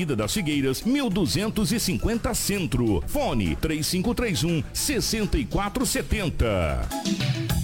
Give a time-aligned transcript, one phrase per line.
[0.00, 3.04] Avenida das Figueiras, 1250 Centro.
[3.06, 6.88] Fone 3531 6470.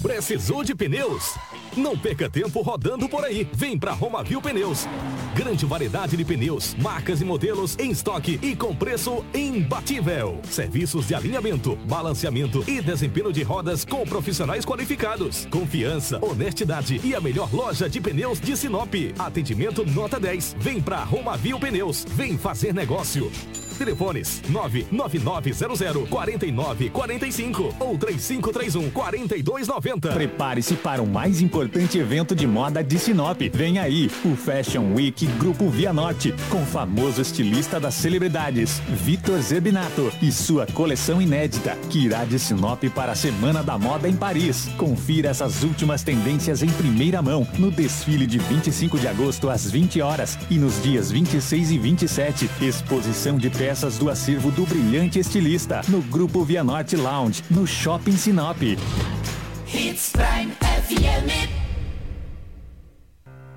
[0.02, 1.34] Precisou de pneus?
[1.76, 3.48] Não perca tempo rodando por aí.
[3.52, 4.86] Vem pra Romavil Pneus.
[5.34, 10.40] Grande variedade de pneus, marcas e modelos em estoque e com preço imbatível.
[10.48, 15.46] Serviços de alinhamento, balanceamento e desempenho de rodas com profissionais qualificados.
[15.50, 18.94] Confiança, honestidade e a melhor loja de pneus de Sinop.
[19.18, 20.56] Atendimento nota 10.
[20.58, 22.06] Vem pra Romavil Pneus.
[22.08, 23.30] Vem fazer negócio.
[23.76, 30.12] Telefones 99900 4945 ou 3531 4290.
[30.12, 33.40] Prepare-se para o mais importante evento de moda de Sinop.
[33.52, 39.40] Vem aí, o Fashion Week Grupo Via Norte, com o famoso estilista das celebridades, Vitor
[39.40, 44.16] Zebinato, e sua coleção inédita, que irá de Sinop para a Semana da Moda em
[44.16, 44.68] Paris.
[44.76, 50.00] Confira essas últimas tendências em primeira mão no desfile de 25 de agosto às 20
[50.00, 55.80] horas e nos dias 26 e 27, exposição de peças do acervo do brilhante estilista
[55.88, 58.62] no Grupo Via Norte Lounge, no Shopping Sinop.
[58.62, 61.50] Hits Prime FM.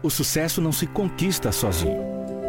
[0.01, 2.18] O sucesso não se conquista sozinho.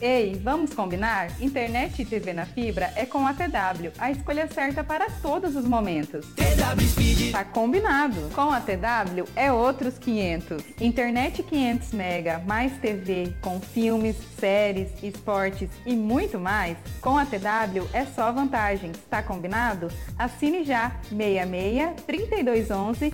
[0.00, 1.30] Ei, vamos combinar?
[1.40, 5.64] Internet e TV na fibra é com a TW, a escolha certa para todos os
[5.64, 6.26] momentos.
[6.34, 7.32] TW Speed.
[7.32, 8.20] Tá combinado.
[8.34, 10.62] Com a TW é outros 500.
[10.80, 16.76] Internet 500 mega, mais TV, com filmes, séries, esportes e muito mais.
[17.00, 18.96] Com a TW é só vantagens.
[19.08, 19.88] Tá combinado?
[20.18, 23.12] Assine já 66 3211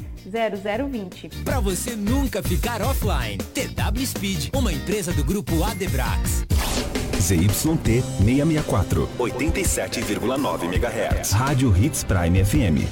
[0.91, 1.29] 0020.
[1.45, 3.39] Para você nunca ficar offline.
[3.39, 6.45] TW Speed, uma empresa do grupo Adebrax.
[7.21, 11.33] ZYT 664, 87,9 MHz.
[11.33, 12.89] Rádio Hits Prime FM.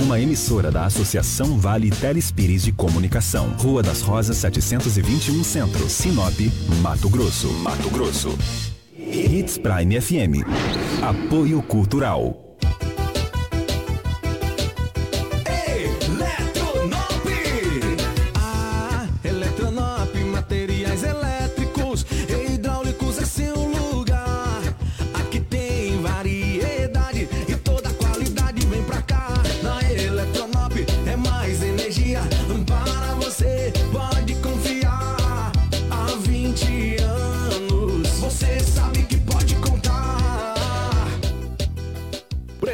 [0.00, 3.48] Uma emissora da Associação Vale Telespires de Comunicação.
[3.58, 6.38] Rua das Rosas 721 Centro, Sinop,
[6.80, 7.52] Mato Grosso.
[7.54, 8.38] Mato Grosso.
[8.96, 10.46] Hits Prime FM.
[11.02, 12.43] Apoio Cultural.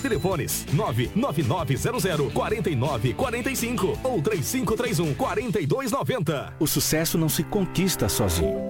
[0.00, 6.54] Telefones 99900 4945 ou 3531 4290.
[6.58, 8.69] O sucesso não se conquista sozinho.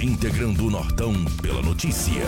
[0.00, 1.12] Integrando o Nortão
[1.42, 2.22] pela notícia.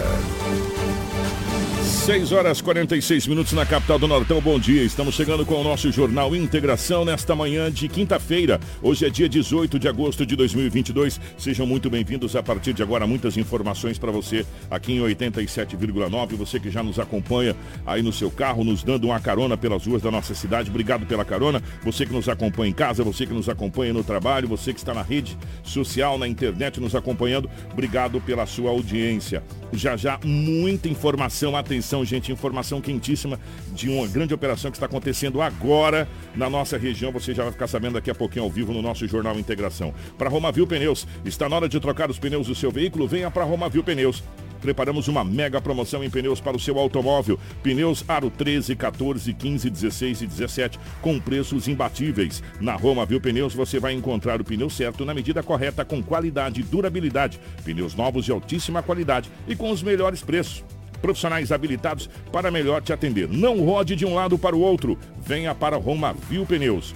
[1.82, 4.40] 6 horas 46 minutos na capital do Nortão.
[4.40, 4.82] Bom dia.
[4.82, 8.58] Estamos chegando com o nosso jornal Integração nesta manhã de quinta-feira.
[8.82, 11.20] Hoje é dia 18 de agosto de 2022.
[11.38, 13.06] Sejam muito bem-vindos a partir de agora.
[13.06, 16.34] Muitas informações para você aqui em 87,9.
[16.36, 17.54] Você que já nos acompanha
[17.86, 20.70] aí no seu carro, nos dando uma carona pelas ruas da nossa cidade.
[20.70, 21.62] Obrigado pela carona.
[21.84, 24.92] Você que nos acompanha em casa, você que nos acompanha no trabalho, você que está
[24.92, 27.48] na rede social, na internet nos acompanhando.
[27.72, 29.42] Obrigado pela sua audiência.
[29.72, 33.38] Já já muita informação, atenção gente, informação quentíssima
[33.72, 37.12] de uma grande operação que está acontecendo agora na nossa região.
[37.12, 39.94] Você já vai ficar sabendo daqui a pouquinho ao vivo no nosso Jornal Integração.
[40.18, 43.06] Para Romavil Pneus, está na hora de trocar os pneus do seu veículo?
[43.06, 44.22] Venha para Romavil Pneus
[44.60, 47.38] preparamos uma mega promoção em pneus para o seu automóvel.
[47.62, 52.42] Pneus Aro 13, 14, 15, 16 e 17 com preços imbatíveis.
[52.60, 56.60] Na Roma Viu Pneus você vai encontrar o pneu certo na medida correta com qualidade
[56.60, 57.40] e durabilidade.
[57.64, 60.64] Pneus novos de altíssima qualidade e com os melhores preços
[61.00, 63.26] profissionais habilitados para melhor te atender.
[63.28, 64.98] Não rode de um lado para o outro.
[65.18, 66.94] Venha para Roma Viu Pneus.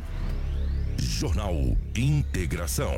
[0.98, 1.54] Jornal
[1.96, 2.96] Integração.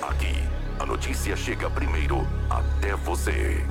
[0.00, 0.32] Aqui,
[0.78, 3.64] a notícia chega primeiro até você.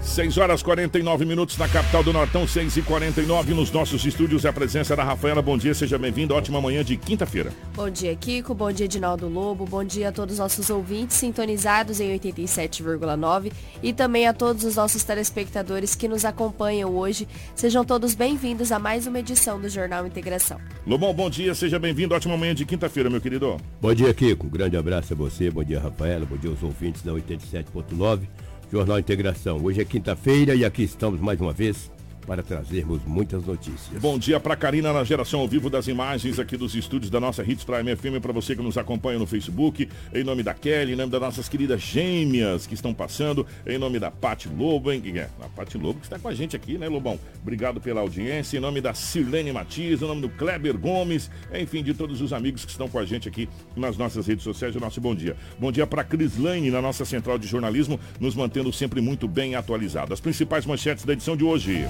[0.00, 4.46] 6 horas 49 minutos na capital do Nortão, 6 e 49 nos nossos estúdios.
[4.46, 5.42] A presença da Rafaela.
[5.42, 6.34] Bom dia, seja bem-vindo.
[6.34, 7.52] Ótima manhã de quinta-feira.
[7.74, 8.54] Bom dia, Kiko.
[8.54, 9.66] Bom dia, Edinaldo Lobo.
[9.66, 13.52] Bom dia a todos os nossos ouvintes sintonizados em 87,9
[13.82, 17.28] e também a todos os nossos telespectadores que nos acompanham hoje.
[17.54, 20.58] Sejam todos bem-vindos a mais uma edição do Jornal Integração.
[20.86, 22.14] Lobão, bom dia, seja bem-vindo.
[22.14, 23.58] Ótima manhã de quinta-feira, meu querido.
[23.80, 24.48] Bom dia, Kiko.
[24.48, 25.50] grande abraço a você.
[25.50, 26.24] Bom dia, Rafaela.
[26.24, 28.20] Bom dia aos ouvintes da 87.9.
[28.70, 29.62] Jornal Integração.
[29.62, 31.90] Hoje é quinta-feira e aqui estamos mais uma vez
[32.26, 34.00] para trazermos muitas notícias.
[34.00, 37.42] Bom dia para Karina na geração ao vivo das imagens aqui dos estúdios da nossa
[37.42, 40.96] Hits Prime FM para você que nos acompanha no Facebook, em nome da Kelly, em
[40.96, 45.02] nome das nossas queridas gêmeas que estão passando, em nome da Pati Lobo, hein?
[45.16, 47.18] É, a Pati Lobo que está com a gente aqui, né, Lobão?
[47.42, 51.94] Obrigado pela audiência, em nome da Silene Matias, em nome do Kleber Gomes, enfim, de
[51.94, 55.00] todos os amigos que estão com a gente aqui nas nossas redes sociais, o nosso
[55.00, 55.36] bom dia.
[55.58, 56.06] Bom dia para
[56.38, 60.12] Lane na nossa central de jornalismo, nos mantendo sempre muito bem atualizado.
[60.12, 61.86] As principais manchetes da edição de hoje.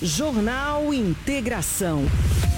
[0.00, 2.06] Jornal Integração.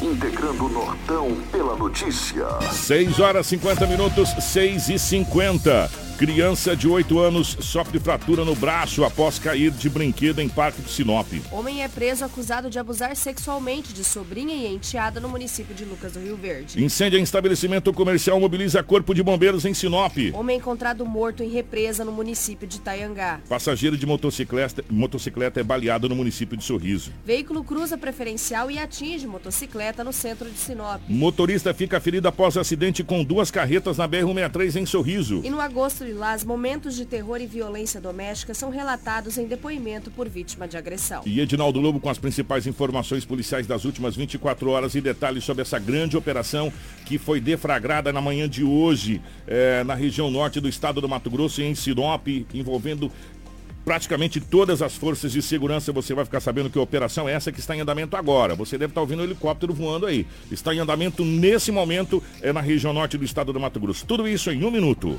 [0.02, 2.46] Integrando o Nortão pela notícia.
[2.70, 6.10] 6 horas 50 minutos, 6 e 50.
[6.20, 10.90] Criança de 8 anos sofre fratura no braço após cair de brinquedo em Parque de
[10.90, 11.26] Sinop.
[11.50, 16.12] Homem é preso acusado de abusar sexualmente de sobrinha e enteada no município de Lucas
[16.12, 16.84] do Rio Verde.
[16.84, 20.12] Incêndio em estabelecimento comercial mobiliza corpo de bombeiros em Sinop.
[20.34, 23.40] Homem encontrado morto em represa no município de Taiangá.
[23.48, 27.10] Passageiro de motocicleta, motocicleta é baleado no município de Sorriso.
[27.30, 31.00] Veículo cruza preferencial e atinge motocicleta no centro de Sinop.
[31.08, 35.40] Motorista fica ferido após acidente com duas carretas na BR-163 em Sorriso.
[35.44, 40.28] E no agosto Lilás, momentos de terror e violência doméstica são relatados em depoimento por
[40.28, 41.22] vítima de agressão.
[41.24, 45.62] E Edinaldo Lobo com as principais informações policiais das últimas 24 horas e detalhes sobre
[45.62, 46.72] essa grande operação
[47.06, 51.30] que foi deflagrada na manhã de hoje eh, na região norte do estado do Mato
[51.30, 53.08] Grosso, em Sinop, envolvendo
[53.84, 57.50] praticamente todas as forças de segurança, você vai ficar sabendo que a operação é essa
[57.50, 58.54] que está em andamento agora.
[58.54, 60.26] Você deve estar ouvindo o helicóptero voando aí.
[60.50, 64.06] Está em andamento nesse momento é na região norte do estado do Mato Grosso.
[64.06, 65.18] Tudo isso em um minuto.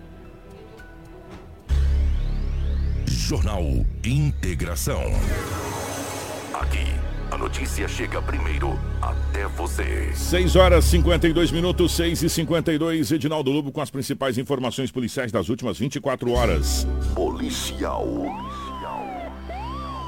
[3.31, 3.63] Jornal
[4.03, 5.03] Integração.
[6.53, 6.85] Aqui,
[7.31, 10.11] a notícia chega primeiro até você.
[10.13, 15.47] 6 horas 52 minutos, 6 e 52 Edinaldo Lobo com as principais informações policiais das
[15.47, 16.85] últimas 24 horas.
[17.15, 18.05] Policial.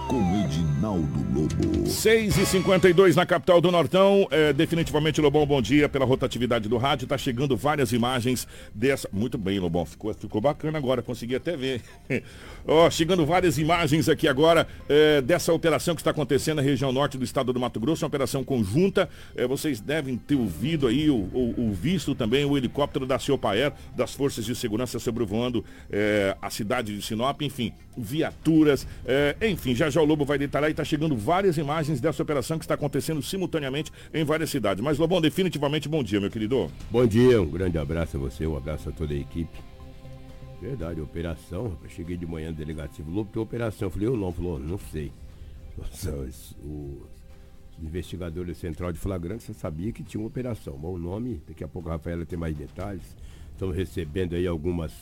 [0.07, 1.87] Com Edinaldo Lobo.
[1.87, 4.27] 6 e 52 na capital do Nortão.
[4.29, 7.07] É, definitivamente, Lobão, bom dia pela rotatividade do rádio.
[7.07, 9.09] Tá chegando várias imagens dessa.
[9.11, 9.85] Muito bem, Lobão.
[9.85, 11.81] Ficou, ficou bacana agora, consegui até ver.
[12.67, 16.91] Ó, oh, chegando várias imagens aqui agora é, dessa operação que está acontecendo na região
[16.91, 19.09] norte do estado do Mato Grosso, uma operação conjunta.
[19.35, 23.73] É, vocês devem ter ouvido aí, ou, ou, ou, visto também o helicóptero da Ciopaer,
[23.95, 29.89] das Forças de Segurança sobrevoando é, a cidade de Sinop, enfim, viaturas, é, enfim, já
[29.89, 33.21] já o Lobo vai detalhar e está chegando várias imagens dessa operação que está acontecendo
[33.21, 34.83] simultaneamente em várias cidades.
[34.83, 36.71] Mas, Lobão, definitivamente bom dia, meu querido.
[36.89, 39.59] Bom dia, um grande abraço a você, um abraço a toda a equipe.
[40.61, 41.77] Verdade, operação.
[41.89, 43.87] Cheguei de manhã no delegativo Lobo, tem operação.
[43.87, 45.11] Eu falei, eu não, falou, não sei.
[45.77, 47.13] Nossa, os, os,
[47.81, 50.77] investigadores central de flagrante, você sabia que tinha uma operação.
[50.77, 53.15] Bom, nome, daqui a pouco a Rafaela tem mais detalhes.
[53.51, 54.93] Estamos recebendo aí algumas,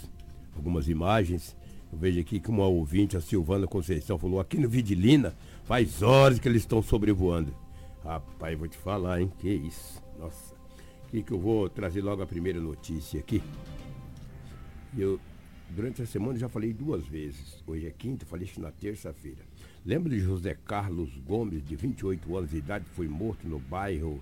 [0.55, 1.55] algumas imagens.
[1.91, 6.39] Eu vejo aqui que uma ouvinte, a Silvana Conceição, falou aqui no Vidilina, faz horas
[6.39, 7.53] que eles estão sobrevoando.
[8.03, 9.31] Rapaz, vou te falar, hein?
[9.39, 10.01] Que isso.
[10.17, 10.55] Nossa.
[11.07, 13.43] Aqui que eu vou trazer logo a primeira notícia aqui.
[14.97, 15.19] Eu
[15.73, 17.63] Durante a semana já falei duas vezes.
[17.65, 19.39] Hoje é quinta, falei isso na terça-feira.
[19.85, 24.21] Lembra de José Carlos Gomes, de 28 anos de idade, que foi morto no bairro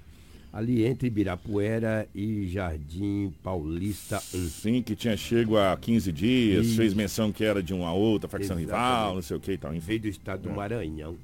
[0.52, 4.48] ali entre Ibirapuera e Jardim Paulista 1.
[4.50, 6.76] Sim, que tinha chego há 15 dias, e...
[6.76, 9.74] fez menção que era de uma outra facção rival, não sei o que e tal.
[9.74, 9.86] Enfim.
[9.86, 10.54] Veio do estado do é.
[10.54, 11.16] Maranhão.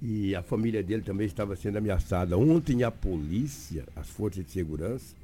[0.00, 2.36] E a família dele também estava sendo ameaçada.
[2.36, 5.14] Ontem a polícia, as forças de segurança,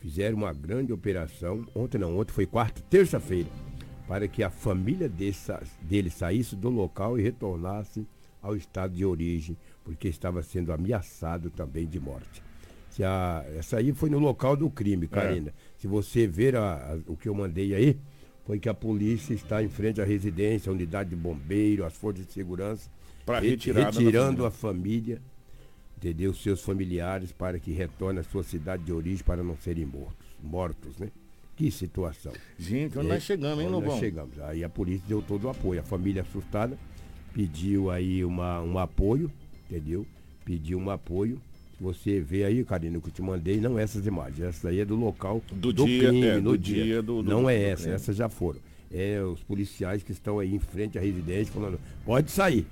[0.00, 1.66] fizeram uma grande operação.
[1.74, 3.48] Ontem não, ontem foi quarta, terça-feira.
[4.08, 8.06] para que a família desse, dele saísse do local e retornasse
[8.40, 12.42] ao estado de origem, porque estava sendo ameaçado também de morte.
[12.90, 15.50] Se a, essa aí foi no local do crime, Karina.
[15.50, 15.52] É.
[15.78, 17.96] Se você ver a, a, o que eu mandei aí,
[18.44, 22.26] foi que a polícia está em frente à residência, a unidade de bombeiro, as forças
[22.26, 22.90] de segurança,
[23.40, 25.20] retirando a família,
[25.96, 26.34] entendeu?
[26.34, 30.98] Seus familiares para que retornem à sua cidade de origem para não serem mortos, mortos,
[30.98, 31.10] né?
[31.54, 32.32] Que situação.
[32.58, 33.90] Gente, onde é, nós chegamos, hein, Lobão?
[33.90, 34.38] Nós chegamos.
[34.40, 35.80] Aí a polícia deu todo o apoio.
[35.80, 36.76] A família assustada
[37.32, 39.30] pediu aí uma, um apoio,
[39.68, 40.06] entendeu?
[40.44, 41.40] Pediu um apoio.
[41.78, 44.40] Você vê aí, Karina, que eu te mandei, não essas imagens.
[44.40, 46.84] Essa aí é do local do, do dia, crime, é, do dia.
[46.84, 48.60] dia do, do, não é essa, essas já foram.
[48.90, 52.66] É os policiais que estão aí em frente à residência falando, pode sair.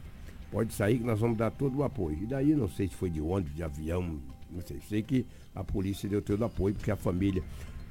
[0.51, 2.17] Pode sair que nós vamos dar todo o apoio.
[2.23, 4.19] E daí, não sei se foi de ônibus, de avião,
[4.51, 4.79] não sei.
[4.89, 7.43] Sei que a polícia deu todo o apoio, porque a família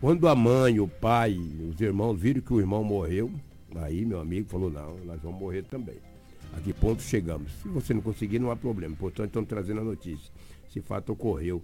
[0.04, 3.32] quando a mãe, o pai, os irmãos viram que o irmão morreu,
[3.76, 5.96] aí meu amigo falou, não, nós vamos morrer também.
[6.56, 7.52] A que ponto chegamos?
[7.62, 8.96] Se você não conseguir, não há problema.
[8.96, 10.32] Portanto, estamos trazendo a notícia.
[10.70, 11.64] Esse fato ocorreu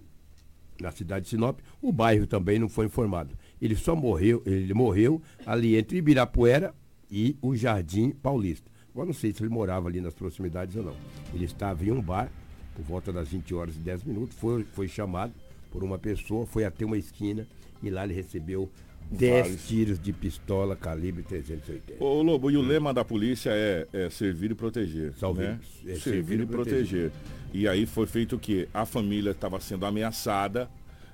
[0.80, 1.60] na cidade de Sinop.
[1.82, 3.36] O bairro também não foi informado.
[3.62, 6.74] Ele só morreu, ele morreu ali entre Ibirapuera
[7.10, 8.70] e o Jardim Paulista.
[8.92, 10.96] Agora não sei se ele morava ali nas proximidades ou não.
[11.34, 12.32] Ele estava em um bar,
[12.76, 15.34] por volta das 20 horas e 10 minutos, foi, foi chamado
[15.72, 17.48] por uma pessoa, foi até uma esquina
[17.82, 18.70] e lá ele recebeu
[19.12, 22.04] 10 tiros de pistola calibre 380.
[22.04, 25.14] Ô Lobo, e o lema da polícia é, é servir e proteger.
[25.18, 25.60] Salve, né?
[25.84, 27.10] É servir, servir, e proteger.
[27.10, 27.12] proteger.
[27.54, 28.68] E aí foi feito o quê?
[28.74, 30.70] A família estava sendo ameaçada,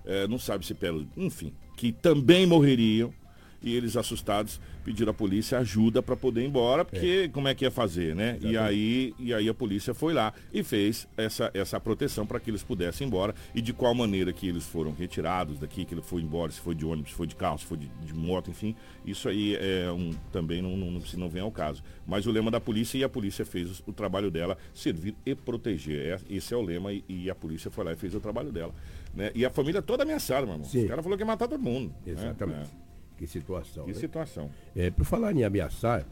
[0.06, 1.08] é, não sabe se pelo.
[1.16, 3.14] Enfim, que também morreriam
[3.62, 7.28] e eles assustados pediram à polícia ajuda para poder ir embora, porque é.
[7.28, 8.38] como é que ia fazer, né?
[8.42, 12.52] E aí, e aí a polícia foi lá e fez essa, essa proteção para que
[12.52, 16.04] eles pudessem ir embora e de qual maneira que eles foram retirados daqui, que ele
[16.04, 18.52] foi embora, se foi de ônibus, se foi de carro, se foi de, de moto,
[18.52, 21.84] enfim, isso aí é um, também não, não, não, não vem ao caso.
[22.06, 25.34] Mas o lema da polícia e a polícia fez o, o trabalho dela, servir e
[25.34, 26.20] proteger.
[26.30, 28.52] É, esse é o lema e, e, a polícia foi lá e fez o trabalho
[28.52, 28.74] dela.
[29.14, 29.32] Né?
[29.34, 30.68] E a família toda ameaçada, meu irmão.
[30.68, 30.86] Sim.
[30.86, 31.94] O cara falou que ia matar todo mundo.
[32.06, 32.14] Né?
[32.14, 32.60] Exatamente.
[32.60, 32.86] Né?
[33.18, 33.86] Que situação.
[33.86, 34.00] Que né?
[34.00, 34.50] situação.
[34.76, 36.06] É, por falar em ameaçar,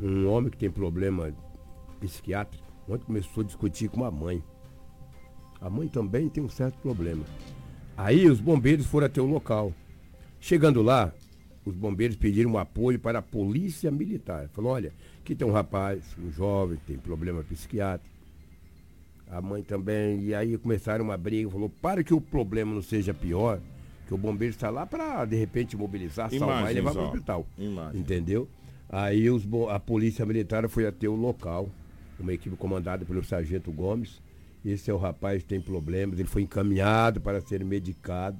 [0.00, 1.32] um homem que tem problema
[2.00, 4.42] psiquiátrico, ontem começou a discutir com a mãe.
[5.60, 7.24] A mãe também tem um certo problema.
[7.96, 9.72] Aí os bombeiros foram até o local.
[10.40, 11.12] Chegando lá,
[11.64, 14.48] os bombeiros pediram um apoio para a polícia militar.
[14.48, 18.12] Falou, olha, aqui tem um rapaz, um jovem, tem problema psiquiátrico.
[19.30, 20.24] A mãe também.
[20.24, 23.60] E aí começaram uma briga, falou, para que o problema não seja pior,
[24.12, 27.04] que o bombeiro está lá para, de repente, mobilizar, Imagens, salvar e levar para o
[27.06, 27.46] hospital.
[27.56, 27.96] Imagens.
[27.96, 28.48] Entendeu?
[28.88, 31.70] Aí os, a polícia militar foi até o local,
[32.20, 34.20] uma equipe comandada pelo sargento Gomes.
[34.64, 38.38] Esse é o rapaz que tem problemas, ele foi encaminhado para ser medicado.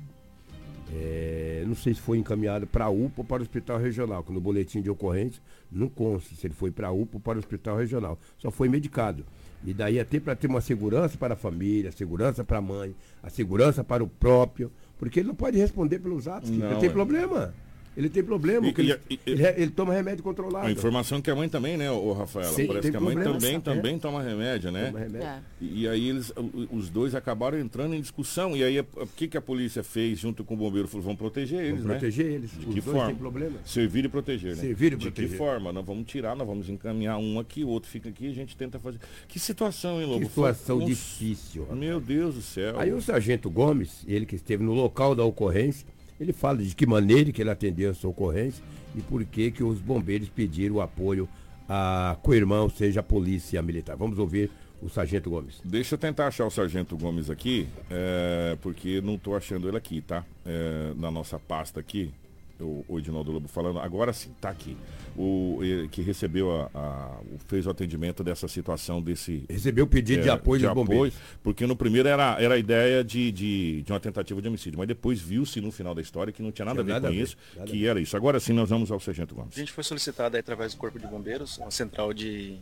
[0.95, 4.31] É, não sei se foi encaminhado para a UPA ou para o hospital regional, que
[4.31, 7.39] no boletim de ocorrência não consta se ele foi para a UPA ou para o
[7.39, 8.19] hospital regional.
[8.37, 9.25] Só foi medicado.
[9.65, 13.31] E daí até para ter uma segurança para a família, segurança para a mãe, a
[13.31, 14.71] segurança para o próprio,
[15.03, 16.93] porque ele não pode responder pelos atos, não, ele tem é.
[16.93, 17.53] problema.
[17.97, 20.67] Ele tem problema, e, ele, e, ele, ele, toma remédio controlado.
[20.67, 22.53] A informação que a mãe também, né, o Rafaela?
[22.53, 24.87] Sim, Parece que a mãe também, também toma remédio, né?
[24.87, 25.29] Toma remédio.
[25.29, 25.41] É.
[25.61, 26.33] E, aí eles,
[26.71, 28.57] os dois acabaram entrando em discussão.
[28.57, 30.89] E aí o que, que a polícia fez junto com o bombeiro?
[30.89, 31.95] Falou, vamos proteger eles, vamos né?
[31.95, 32.51] proteger eles.
[32.51, 33.15] De os que forma?
[33.15, 33.59] problema.
[33.65, 34.63] Servir e proteger, né?
[34.63, 35.31] Servir e De proteger.
[35.31, 35.73] que forma?
[35.73, 38.79] Nós vamos tirar, nós vamos encaminhar um aqui, o outro fica aqui, a gente tenta
[38.79, 39.01] fazer.
[39.29, 40.21] Que situação, hein, Lobo?
[40.21, 41.63] Que situação Foi, difícil.
[41.63, 41.79] Rapaz.
[41.79, 42.79] Meu Deus do céu.
[42.81, 45.87] Aí o sargento Gomes, ele que esteve no local da ocorrência,
[46.23, 48.63] ele fala de que maneira que ele atendeu essa ocorrência
[48.95, 51.29] e por que que os bombeiros pediram o apoio
[51.69, 53.97] a co-irmão, seja a polícia militar.
[53.97, 55.61] Vamos ouvir o Sargento Gomes.
[55.65, 60.01] Deixa eu tentar achar o Sargento Gomes aqui, é, porque não estou achando ele aqui,
[60.01, 60.25] tá?
[60.45, 62.13] É, na nossa pasta aqui,
[62.63, 64.77] o, o Edinaldo Lobo falando, agora sim, está aqui.
[65.17, 65.59] O,
[65.91, 69.45] que recebeu a, a, fez o atendimento dessa situação desse.
[69.49, 71.15] Recebeu o pedido é, de apoio de apoio, bombeiros.
[71.43, 74.89] Porque no primeiro era, era a ideia de, de, de uma tentativa de homicídio, mas
[74.89, 77.21] depois viu-se no final da história que não tinha nada tinha a ver nada com
[77.21, 78.17] a isso, que era isso.
[78.17, 79.55] Agora sim nós vamos ao Sargento Gomes.
[79.55, 82.57] A gente foi solicitado através do Corpo de Bombeiros, a central de,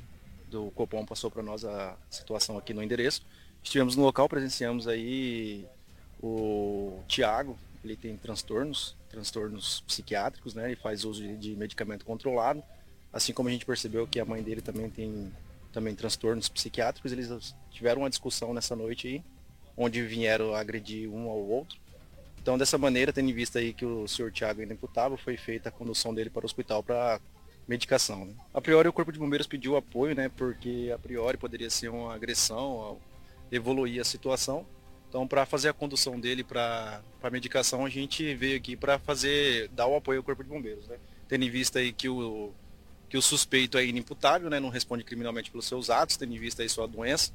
[0.50, 3.22] do Copom passou para nós a situação aqui no endereço.
[3.62, 5.66] Estivemos no local, presenciamos aí
[6.22, 10.66] o Tiago, ele tem transtornos, transtornos psiquiátricos, né?
[10.66, 12.62] Ele faz uso de, medicamento controlado.
[13.12, 15.30] Assim como a gente percebeu que a mãe dele também tem
[15.72, 19.24] também transtornos psiquiátricos, eles tiveram uma discussão nessa noite aí,
[19.76, 21.78] onde vieram agredir um ao outro.
[22.42, 25.68] Então, dessa maneira, tendo em vista aí que o senhor Tiago ainda imputável, foi feita
[25.68, 27.20] a condução dele para o hospital para
[27.68, 28.24] medicação.
[28.24, 28.34] Né?
[28.52, 30.28] A priori, o Corpo de Bombeiros pediu apoio, né?
[30.28, 32.98] Porque a priori poderia ser uma agressão,
[33.52, 34.66] evoluir a situação.
[35.10, 39.68] Então, para fazer a condução dele para a medicação, a gente veio aqui para fazer,
[39.70, 40.98] dar o apoio ao Corpo de Bombeiros, né?
[41.26, 42.52] Tendo em vista aí que o,
[43.08, 46.62] que o suspeito é inimputável, né, não responde criminalmente pelos seus atos, tendo em vista
[46.62, 47.32] aí sua doença.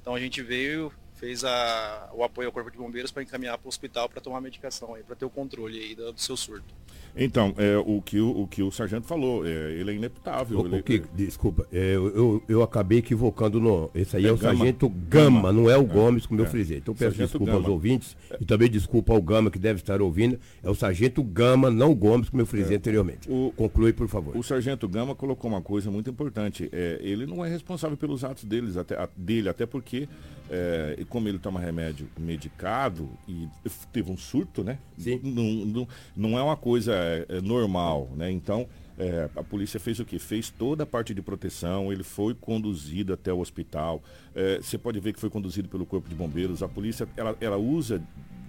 [0.00, 3.66] Então a gente veio, fez a, o apoio ao Corpo de Bombeiros para encaminhar para
[3.66, 6.74] o hospital para tomar medicação aí, para ter o controle aí do, do seu surto.
[7.18, 10.60] Então, é, o, que, o, o que o sargento falou, é, ele é ineputável.
[10.60, 13.90] O, ele, o que, desculpa, é, eu, eu, eu, acabei equivocando no.
[13.94, 14.56] Esse aí é, é o Gama.
[14.56, 16.48] sargento Gama, Gama, não é o Gomes, como eu é.
[16.48, 16.78] frisei.
[16.78, 17.58] Então peço sargento desculpa Gama.
[17.64, 20.38] aos ouvintes e também desculpa ao Gama que deve estar ouvindo.
[20.62, 22.78] É o sargento Gama, não o Gomes, como eu frisei é.
[22.78, 23.28] anteriormente.
[23.30, 24.36] O, Conclui, por favor.
[24.36, 26.68] O sargento Gama colocou uma coisa muito importante.
[26.72, 30.08] É, ele não é responsável pelos atos deles, até, a, dele, até porque,
[30.50, 33.48] é, como ele toma remédio medicado e
[33.92, 34.78] teve um surto, né?
[34.96, 35.20] Sim.
[35.22, 37.07] Não, não, não é uma coisa
[37.42, 38.30] normal normal, né?
[38.30, 38.68] Então,
[38.98, 40.18] é, a polícia fez o que?
[40.18, 44.02] Fez toda a parte de proteção, ele foi conduzido até o hospital.
[44.34, 46.62] É, você pode ver que foi conduzido pelo Corpo de Bombeiros.
[46.62, 48.02] A polícia, ela, ela usa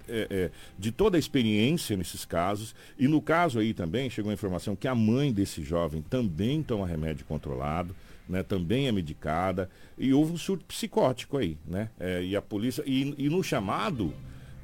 [0.07, 2.73] é, é, de toda a experiência nesses casos.
[2.97, 6.87] E no caso aí também chegou a informação que a mãe desse jovem também toma
[6.87, 7.95] remédio controlado.
[8.27, 9.67] Né, também é medicada
[9.97, 11.89] e houve um surto psicótico aí, né?
[11.99, 14.13] É, e a polícia e, e no chamado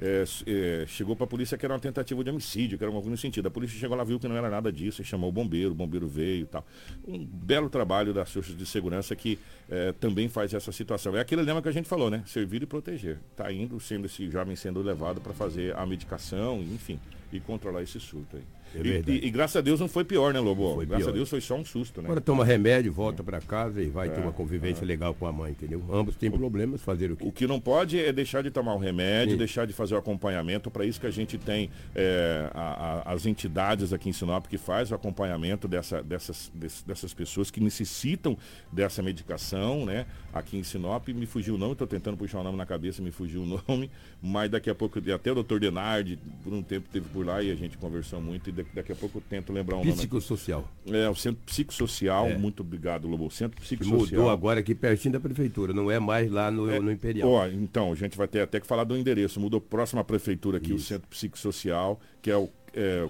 [0.02, 3.18] é, é, chegou para a polícia que era uma tentativa de homicídio, que era no
[3.18, 3.48] sentido.
[3.48, 5.76] A polícia chegou lá, viu que não era nada disso, e chamou o bombeiro, o
[5.76, 6.66] bombeiro veio e tal.
[7.08, 11.16] Um belo trabalho das forças de segurança que é, também faz essa situação.
[11.16, 12.24] É aquele lema que a gente falou, né?
[12.26, 13.20] Servir e proteger.
[13.32, 17.00] Está indo, sendo esse jovem sendo levado para fazer a medicação, enfim,
[17.32, 18.44] e controlar esse surto aí.
[18.74, 20.76] É e, e, e, graças a Deus não foi pior, né, Lobo?
[20.76, 21.14] Foi graças pior.
[21.14, 22.08] a Deus foi só um susto, né?
[22.08, 24.88] Agora toma remédio, volta para casa e vai é, ter uma convivência é.
[24.88, 25.84] legal com a mãe, entendeu?
[25.92, 27.28] Ambos têm problemas, fazer o que?
[27.28, 29.38] O que não pode é deixar de tomar o remédio, Sim.
[29.38, 30.72] deixar de fazer o acompanhamento.
[30.72, 34.58] Para isso que a gente tem é, a, a, as entidades aqui em Sinop que
[34.58, 36.52] faz o acompanhamento dessa, dessas,
[36.86, 38.38] dessas pessoas que necessitam
[38.72, 40.06] dessa medicação, né?
[40.34, 43.12] Aqui em Sinop, me fugiu o nome, estou tentando puxar o nome na cabeça, me
[43.12, 43.90] fugiu o nome,
[44.22, 47.52] mas daqui a pouco, até o doutor Denardi, por um tempo teve por lá e
[47.52, 50.70] a gente conversou muito e daqui a pouco eu tento lembrar um Psicossocial.
[50.86, 50.98] nome.
[50.98, 52.38] É, o Centro Psicossocial, é.
[52.38, 53.30] muito obrigado, Lobo.
[53.32, 54.22] Centro Psicossocial.
[54.22, 57.30] Mudou agora aqui pertinho da prefeitura, não é mais lá no, é, no Imperial.
[57.30, 59.40] Ó, então, a gente vai ter até que falar do endereço.
[59.40, 60.76] Mudou próximo à prefeitura aqui, Isso.
[60.76, 62.50] o Centro Psicossocial, que é o.
[62.74, 63.08] É,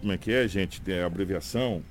[0.00, 0.80] como é que é, gente?
[0.80, 1.82] Tem a abreviação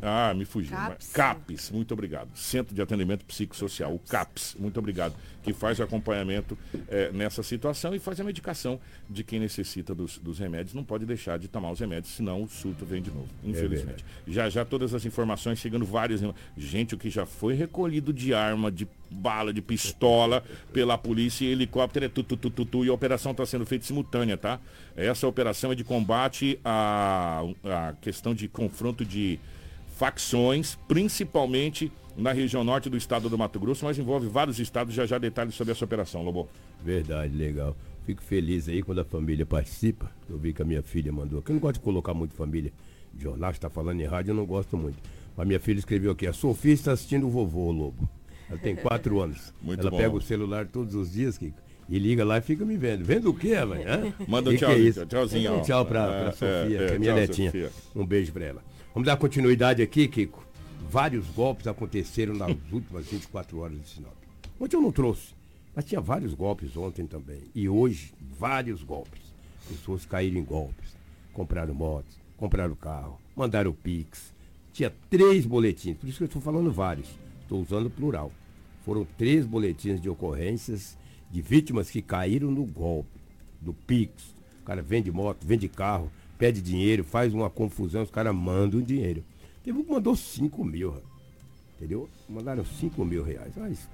[0.00, 0.76] ah, me fugiu.
[0.76, 1.12] CAPS.
[1.12, 2.28] CAPS, muito obrigado.
[2.34, 5.14] Centro de Atendimento Psicossocial, o CAPS, muito obrigado.
[5.42, 10.18] Que faz o acompanhamento é, nessa situação e faz a medicação de quem necessita dos,
[10.18, 10.74] dos, remédios.
[10.74, 14.04] Não pode deixar de tomar os remédios, senão o surto vem de novo, é infelizmente.
[14.26, 16.20] É já já todas as informações chegando várias.
[16.56, 21.52] Gente, o que já foi recolhido de arma, de bala, de pistola pela polícia e
[21.52, 24.60] helicóptero é tu, tu, tu, tu, tu e a operação está sendo feita simultânea, tá?
[24.94, 29.40] Essa operação é de combate à, à questão de confronto de
[29.98, 34.94] facções, principalmente na região norte do estado do Mato Grosso, mas envolve vários estados.
[34.94, 36.48] Já já detalhes sobre essa operação, Lobo.
[36.82, 37.76] Verdade, legal.
[38.06, 40.10] Fico feliz aí quando a família participa.
[40.30, 41.50] Eu vi que a minha filha mandou aqui.
[41.50, 42.72] Eu não gosto de colocar muito família.
[43.18, 44.98] Jornal está falando em rádio, eu não gosto muito.
[45.36, 48.08] Mas minha filha escreveu aqui: a Sofia está assistindo o vovô Lobo.
[48.48, 49.52] Ela tem quatro anos.
[49.60, 49.96] Muito Ela bom.
[49.96, 51.58] pega o celular todos os dias, Kiko.
[51.88, 53.04] E liga lá e fica me vendo.
[53.04, 53.82] Vendo o quê, mãe?
[54.28, 55.54] Manda um tchau, é tchauzinho.
[55.54, 57.50] Um tchau pra, pra é, Sofia, é, que é minha tchau, netinha.
[57.50, 57.70] Sofia.
[57.96, 58.62] Um beijo pra ela.
[58.94, 60.44] Vamos dar continuidade aqui, Kiko.
[60.90, 64.14] Vários golpes aconteceram nas últimas 24 horas de Sinop.
[64.58, 65.34] Ontem eu não trouxe,
[65.74, 67.42] mas tinha vários golpes ontem também.
[67.54, 69.22] E hoje, vários golpes.
[69.68, 70.96] Pessoas caíram em golpes.
[71.32, 74.34] Compraram motos, compraram carro, mandaram Pix.
[74.72, 77.08] Tinha três boletins, por isso que eu estou falando vários.
[77.42, 78.32] Estou usando plural.
[78.84, 80.96] Foram três boletins de ocorrências
[81.30, 83.20] de vítimas que caíram no golpe
[83.60, 84.34] do Pix.
[84.62, 89.24] O cara vende moto, vende carro, pede dinheiro, faz uma confusão, os caras mandam dinheiro.
[89.62, 90.94] Teve um que mandou 5 mil,
[91.76, 92.08] entendeu?
[92.28, 93.52] Mandaram 5 mil reais.
[93.56, 93.88] Mas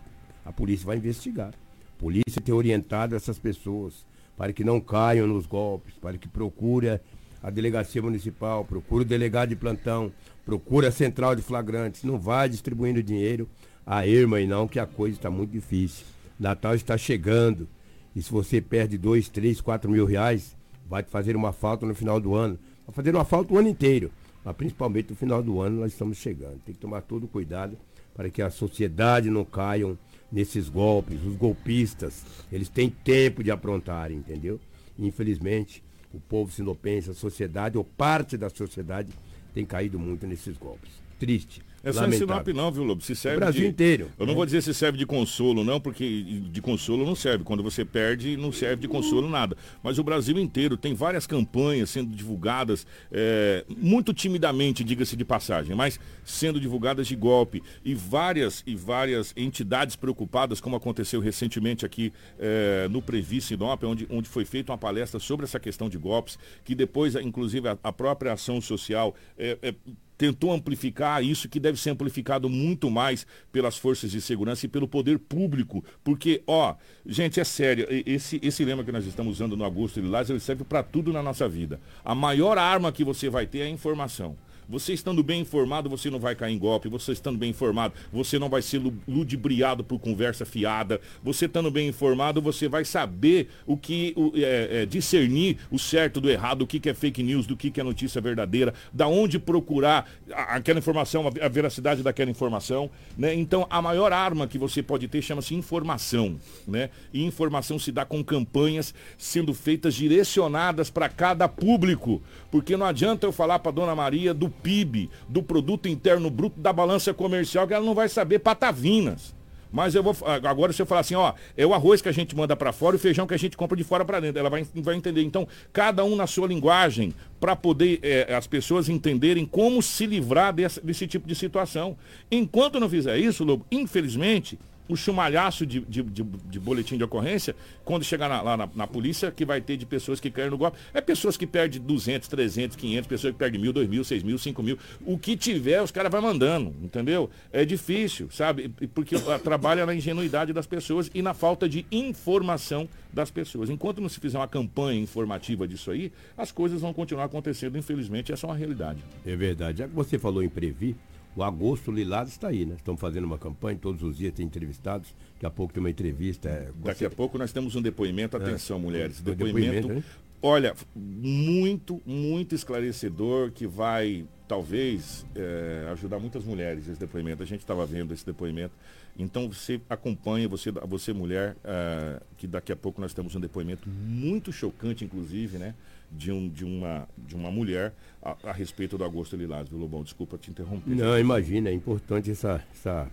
[0.45, 1.49] a polícia vai investigar.
[1.49, 7.01] A polícia tem orientado essas pessoas para que não caiam nos golpes, para que procure
[7.43, 10.13] a delegacia municipal, procure o delegado de plantão,
[10.45, 13.49] procure a central de flagrantes, não vai distribuindo dinheiro
[13.87, 16.07] a irmã e não, que a coisa está muito difícil.
[16.39, 17.69] Natal está chegando.
[18.15, 20.57] E se você perde 2, 3, 4 mil reais,
[20.89, 22.59] vai fazer uma falta no final do ano.
[22.87, 24.11] Vai fazer uma falta o ano inteiro.
[24.45, 26.61] Mas principalmente no final do ano nós estamos chegando.
[26.65, 27.77] Tem que tomar todo cuidado
[28.15, 29.99] para que a sociedade não caiam
[30.31, 31.25] nesses golpes.
[31.25, 34.61] Os golpistas, eles têm tempo de aprontar, entendeu?
[34.99, 39.13] Infelizmente, o povo sinopense, a sociedade, ou parte da sociedade,
[39.53, 40.93] tem caído muito nesses golpes.
[41.19, 41.63] Triste.
[41.85, 43.03] É só em Sinop não, viu, Lobo?
[43.03, 43.69] Se serve o Brasil de...
[43.69, 44.11] inteiro.
[44.19, 44.37] Eu não né?
[44.37, 47.45] vou dizer se serve de consolo, não, porque de consolo não serve.
[47.45, 49.57] Quando você perde, não serve de consolo nada.
[49.83, 55.77] Mas o Brasil inteiro tem várias campanhas sendo divulgadas, é, muito timidamente, diga-se de passagem,
[55.77, 57.63] mas sendo divulgadas de golpe.
[57.85, 64.07] E várias e várias entidades preocupadas, como aconteceu recentemente aqui é, no Previ Sinop, onde,
[64.11, 67.93] onde foi feita uma palestra sobre essa questão de golpes, que depois, inclusive, a, a
[67.93, 69.75] própria ação social é, é
[70.17, 74.89] tentou amplificar isso que deve ser amplificado muito mais pelas forças de segurança e pelo
[74.89, 75.85] poder público.
[76.03, 76.75] Porque, ó,
[77.05, 80.65] gente, é sério, esse, esse lema que nós estamos usando no Augusto Lilás, ele serve
[80.65, 81.81] para tudo na nossa vida.
[82.05, 84.37] A maior arma que você vai ter é a informação.
[84.69, 86.89] Você estando bem informado, você não vai cair em golpe.
[86.89, 91.01] Você estando bem informado, você não vai ser ludibriado por conversa fiada.
[91.23, 96.21] Você estando bem informado, você vai saber o que o, é, é, discernir o certo
[96.21, 99.07] do errado, o que, que é fake news, do que, que é notícia verdadeira, da
[99.07, 102.91] onde procurar aquela informação, a veracidade daquela informação.
[103.17, 103.35] Né?
[103.35, 106.37] Então, a maior arma que você pode ter chama-se informação.
[106.67, 106.91] Né?
[107.13, 112.23] E informação se dá com campanhas sendo feitas direcionadas para cada público.
[112.51, 116.73] Porque não adianta eu falar para dona Maria do PIB, do produto interno bruto, da
[116.73, 119.35] balança comercial, que ela não vai saber patavinas.
[119.75, 120.17] Mas eu vou.
[120.45, 122.95] Agora se eu falar assim, ó, é o arroz que a gente manda para fora
[122.95, 124.39] e o feijão que a gente compra de fora para dentro.
[124.39, 125.23] Ela vai, vai entender.
[125.25, 130.53] Então, cada um na sua linguagem, para poder é, as pessoas entenderem como se livrar
[130.53, 131.97] desse, desse tipo de situação.
[132.31, 134.57] Enquanto não fizer isso, Lobo, infelizmente,
[134.89, 138.87] o chumalhaço de, de, de, de, boletim de ocorrência, quando chegar na, lá na, na,
[138.87, 140.79] polícia, que vai ter de pessoas que caem no golpe.
[140.93, 144.39] É pessoas que perdem 200, 300, 500, pessoas que perdem mil, dois mil, seis mil,
[144.39, 144.79] cinco mil.
[145.05, 147.31] O que tiver, os caras vão mandando, entendeu?
[147.53, 148.69] É difícil, sabe?
[148.95, 153.71] Porque trabalha na ingenuidade das pessoas e na falta de informação das pessoas.
[153.71, 158.33] Enquanto não se fizer uma campanha informativa disso aí, as coisas vão continuar acontecendo, infelizmente,
[158.33, 158.99] essa é uma realidade.
[159.25, 159.79] É verdade.
[159.79, 160.97] Já que você falou em previ,
[161.37, 162.77] o Agosto Lilás está aí, né?
[162.77, 165.15] Estamos fazendo uma campanha, todos os dias tem entrevistados.
[165.35, 166.49] Daqui a pouco tem uma entrevista.
[166.49, 169.21] É, Daqui a pouco nós temos um depoimento, atenção, é, mulheres.
[169.21, 170.05] Um depoimento, depoimento
[170.45, 177.43] olha, muito, muito esclarecedor que vai, talvez, é, ajudar muitas mulheres esse depoimento.
[177.43, 178.75] A gente estava vendo esse depoimento.
[179.19, 183.89] Então você acompanha, você, você mulher, é, que daqui a pouco nós temos um depoimento
[183.89, 185.75] muito chocante, inclusive, né?
[186.17, 190.03] De, um, de, uma, de uma mulher a, a respeito do Agosto Lilás, viu, Lobão?
[190.03, 190.95] Desculpa te interromper.
[190.95, 193.09] Não, imagina, é importante essa, essa,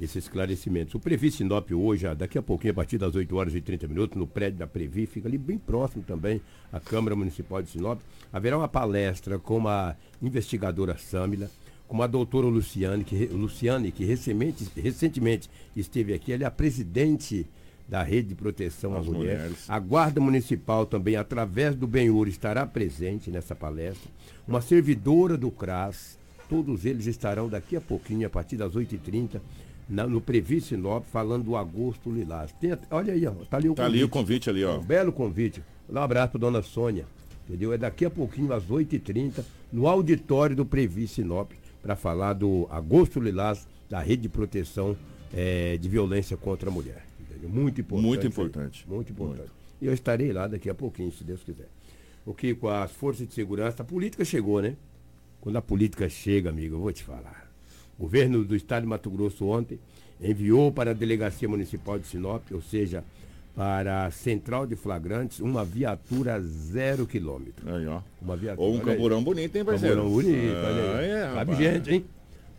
[0.00, 0.96] esse esclarecimento.
[0.96, 4.18] O Previ Sinop hoje, daqui a pouquinho, a partir das 8 horas e 30 minutos,
[4.18, 6.40] no prédio da Previ, fica ali bem próximo também
[6.72, 8.00] à Câmara Municipal de Sinop,
[8.32, 11.50] haverá uma palestra com a investigadora Sâmila,
[11.86, 17.46] com a doutora Luciane, que, Luciane, que recentemente, recentemente esteve aqui, ela é a presidente
[17.88, 19.38] da Rede de Proteção às Mulheres.
[19.42, 19.70] Mulheres.
[19.70, 24.10] A Guarda Municipal também, através do Benhur, estará presente nessa palestra.
[24.48, 26.18] Uma servidora do CRAS,
[26.48, 29.40] todos eles estarão daqui a pouquinho, a partir das 8h30,
[29.88, 32.52] na, no Previ Sinop, falando do Agosto Lilás.
[32.52, 33.96] Tem, olha aí, ó, tá ali o tá convite.
[33.96, 34.78] ali o convite ali, ó.
[34.78, 35.62] Um belo convite.
[35.88, 37.04] Um abraço para dona Sônia,
[37.46, 37.72] entendeu?
[37.72, 43.20] É daqui a pouquinho, às 8h30, no auditório do Previ Sinop, para falar do Agosto
[43.20, 44.96] Lilás, da Rede de Proteção
[45.34, 47.04] é, de Violência contra a Mulher.
[47.48, 48.06] Muito importante.
[48.06, 48.84] Muito importante.
[48.88, 49.38] Muito importante.
[49.38, 49.52] Muito.
[49.80, 51.68] E eu estarei lá daqui a pouquinho, se Deus quiser.
[52.24, 54.76] O que com as forças de segurança, a política chegou, né?
[55.40, 57.50] Quando a política chega, amigo, eu vou te falar.
[57.98, 59.78] O governo do estado de Mato Grosso ontem
[60.20, 63.04] enviou para a delegacia municipal de Sinop, ou seja,
[63.54, 67.72] para a central de flagrantes, uma viatura zero quilômetro.
[67.72, 68.00] Aí, ó.
[68.20, 68.66] Uma viatura.
[68.66, 69.96] Ou um camburão bonito, hein, parceiro?
[69.96, 71.10] Camburão bonito, ah, olha aí.
[71.10, 72.04] É, Sabe gente, hein?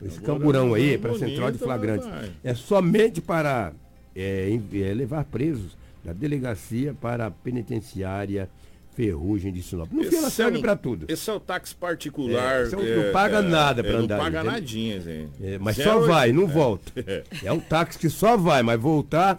[0.02, 2.08] Esse camburão, camburão aí, para a central de flagrantes.
[2.44, 3.74] É somente para
[4.16, 8.50] é, é, levar presos da delegacia para a penitenciária
[8.96, 9.92] Ferrugem de Sinop.
[9.92, 11.06] No fim, ela serve é para tudo.
[11.10, 12.62] Esse é o táxi particular.
[12.62, 14.18] É, é, não paga nada para andar.
[14.18, 14.52] Não paga entendeu?
[14.54, 15.60] nadinha, gente.
[15.60, 15.90] mas Zero...
[15.90, 16.94] só vai, não volta.
[17.44, 19.38] É um táxi que só vai, mas voltar,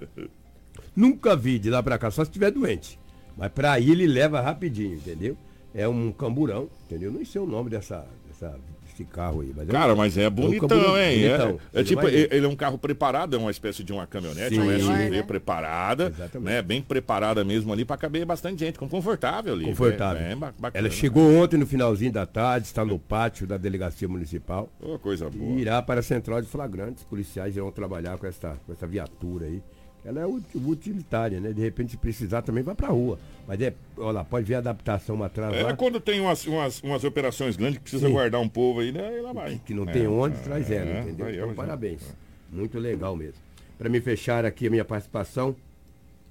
[0.94, 2.98] nunca vi de lá para cá, só se estiver doente.
[3.36, 5.36] Mas para ir ele leva rapidinho, entendeu?
[5.74, 7.10] É um camburão, entendeu?
[7.10, 8.58] Não sei o nome dessa, dessa
[8.96, 9.52] esse carro aí.
[9.54, 11.28] Mas Cara, é mas é bonitão, é um hein?
[11.28, 11.60] Bonitão.
[11.72, 14.60] É, é tipo, ele é um carro preparado, é uma espécie de uma caminhonete, Sim.
[14.62, 15.22] uma SUV né?
[15.22, 16.50] preparada, Exatamente.
[16.50, 16.62] né?
[16.62, 19.66] Bem preparada mesmo ali para caber bastante gente, confortável ali.
[19.66, 20.22] Confortável.
[20.22, 20.36] É,
[20.74, 24.70] Ela chegou ontem no finalzinho da tarde, está no pátio da delegacia municipal.
[24.80, 25.52] Oh, coisa boa.
[25.52, 27.02] E irá para a central de flagrantes.
[27.02, 29.62] Os policiais irão trabalhar com essa, com essa viatura aí
[30.06, 31.52] ela é utilitária, né?
[31.52, 33.18] De repente, se precisar, também vai para a rua.
[33.46, 35.52] Mas é, olha lá, pode ver a adaptação atrás.
[35.52, 38.12] É quando tem umas, umas, umas operações grandes que precisa Sim.
[38.12, 39.18] guardar um povo aí, né?
[39.18, 39.60] Ela vai.
[39.66, 41.30] Que não é, tem onde, é, traz ela, é, entendeu?
[41.30, 42.14] Então, parabéns.
[42.52, 43.40] Muito legal mesmo.
[43.76, 45.56] Para me fechar aqui a minha participação,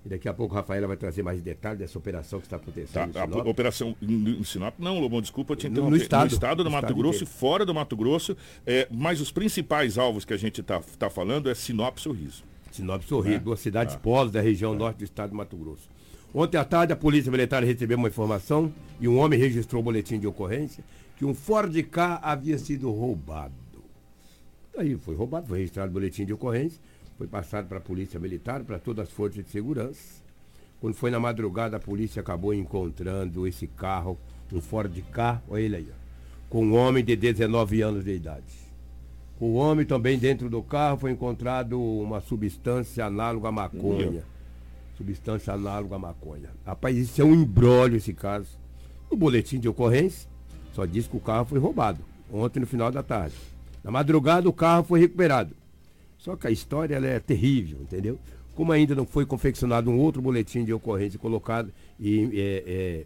[0.06, 3.12] e daqui a pouco a Rafaela vai trazer mais detalhes dessa operação que está acontecendo.
[3.12, 5.98] Tá, a operação em Sinop, não, Lobão, desculpa te interromper.
[5.98, 7.40] No estado, no estado do no Mato estado Grosso, inteiro.
[7.40, 11.50] fora do Mato Grosso, é, mas os principais alvos que a gente está tá falando
[11.50, 12.44] é Sinop Sorriso.
[12.76, 13.40] Sinop Sorriso, é.
[13.40, 13.98] duas cidades é.
[13.98, 14.78] polos da região é.
[14.78, 15.90] norte do estado de Mato Grosso.
[16.34, 20.20] Ontem à tarde, a Polícia Militar recebeu uma informação e um homem registrou o boletim
[20.20, 20.84] de ocorrência
[21.16, 23.54] que um Ford K havia sido roubado.
[24.78, 26.82] Aí foi roubado, foi registrado o boletim de ocorrência,
[27.18, 30.22] foi passado para a Polícia Militar, para todas as forças de segurança.
[30.82, 34.18] Quando foi na madrugada, a polícia acabou encontrando esse carro,
[34.52, 38.65] um Ford K, olha ele aí, ó, com um homem de 19 anos de idade.
[39.40, 44.24] O homem também dentro do carro foi encontrado uma substância análoga à maconha.
[44.98, 46.50] Substância análoga à maconha.
[46.66, 48.48] Rapaz, isso é um embrólio esse caso.
[49.10, 50.30] O boletim de ocorrência
[50.74, 52.00] só diz que o carro foi roubado.
[52.32, 53.36] Ontem no final da tarde.
[53.84, 55.54] Na madrugada o carro foi recuperado.
[56.18, 58.18] Só que a história é terrível, entendeu?
[58.56, 63.06] Como ainda não foi confeccionado um outro boletim de ocorrência colocado e, é, é,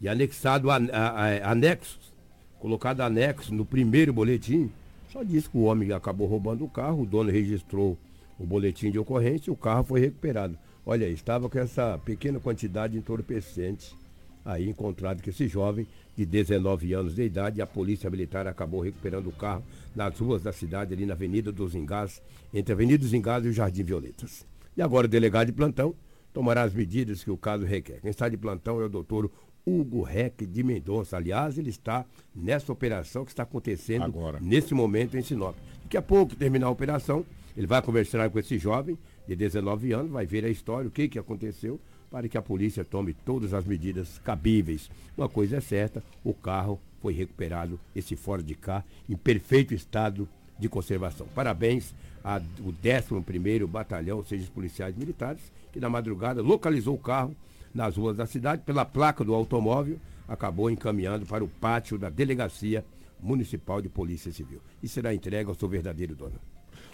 [0.00, 2.12] e anexado a, a, a, anexos,
[2.58, 4.70] colocado anexo no primeiro boletim,
[5.18, 7.98] só diz que o homem acabou roubando o carro, o dono registrou
[8.38, 10.56] o boletim de ocorrência e o carro foi recuperado.
[10.86, 13.96] Olha estava com essa pequena quantidade de entorpecente
[14.44, 19.26] aí encontrado que esse jovem de 19 anos de idade, a polícia militar acabou recuperando
[19.26, 22.22] o carro nas ruas da cidade, ali na Avenida dos Engás,
[22.54, 24.46] entre a Avenida dos Engás e o Jardim Violetas.
[24.76, 25.96] E agora o delegado de plantão
[26.32, 28.00] tomará as medidas que o caso requer.
[28.00, 29.28] Quem está de plantão é o doutor
[29.68, 31.16] Hugo Reck de Mendonça.
[31.16, 34.38] Aliás, ele está nessa operação que está acontecendo Agora.
[34.40, 35.56] nesse momento em Sinop.
[35.82, 37.24] Daqui a pouco, terminar a operação,
[37.56, 41.08] ele vai conversar com esse jovem de 19 anos, vai ver a história, o que,
[41.08, 41.78] que aconteceu,
[42.10, 44.90] para que a polícia tome todas as medidas cabíveis.
[45.16, 50.28] Uma coisa é certa, o carro foi recuperado, esse fora de cá, em perfeito estado
[50.58, 51.26] de conservação.
[51.34, 52.40] Parabéns ao
[52.82, 57.36] 11º Batalhão, seja os policiais militares, que na madrugada localizou o carro
[57.78, 62.84] nas ruas da cidade, pela placa do automóvel, acabou encaminhando para o pátio da Delegacia
[63.20, 64.60] Municipal de Polícia Civil.
[64.82, 66.34] E será entregue ao seu verdadeiro dono.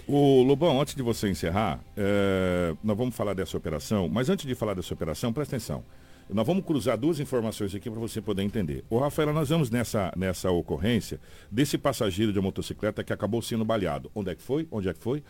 [0.07, 4.55] O Lobão, antes de você encerrar, é, nós vamos falar dessa operação, mas antes de
[4.55, 5.83] falar dessa operação, presta atenção.
[6.29, 8.85] Nós vamos cruzar duas informações aqui para você poder entender.
[8.91, 11.19] O Rafael, nós vamos nessa, nessa ocorrência
[11.51, 14.11] desse passageiro de motocicleta que acabou sendo baleado.
[14.15, 14.67] Onde é que foi?
[14.71, 15.23] Onde é que foi?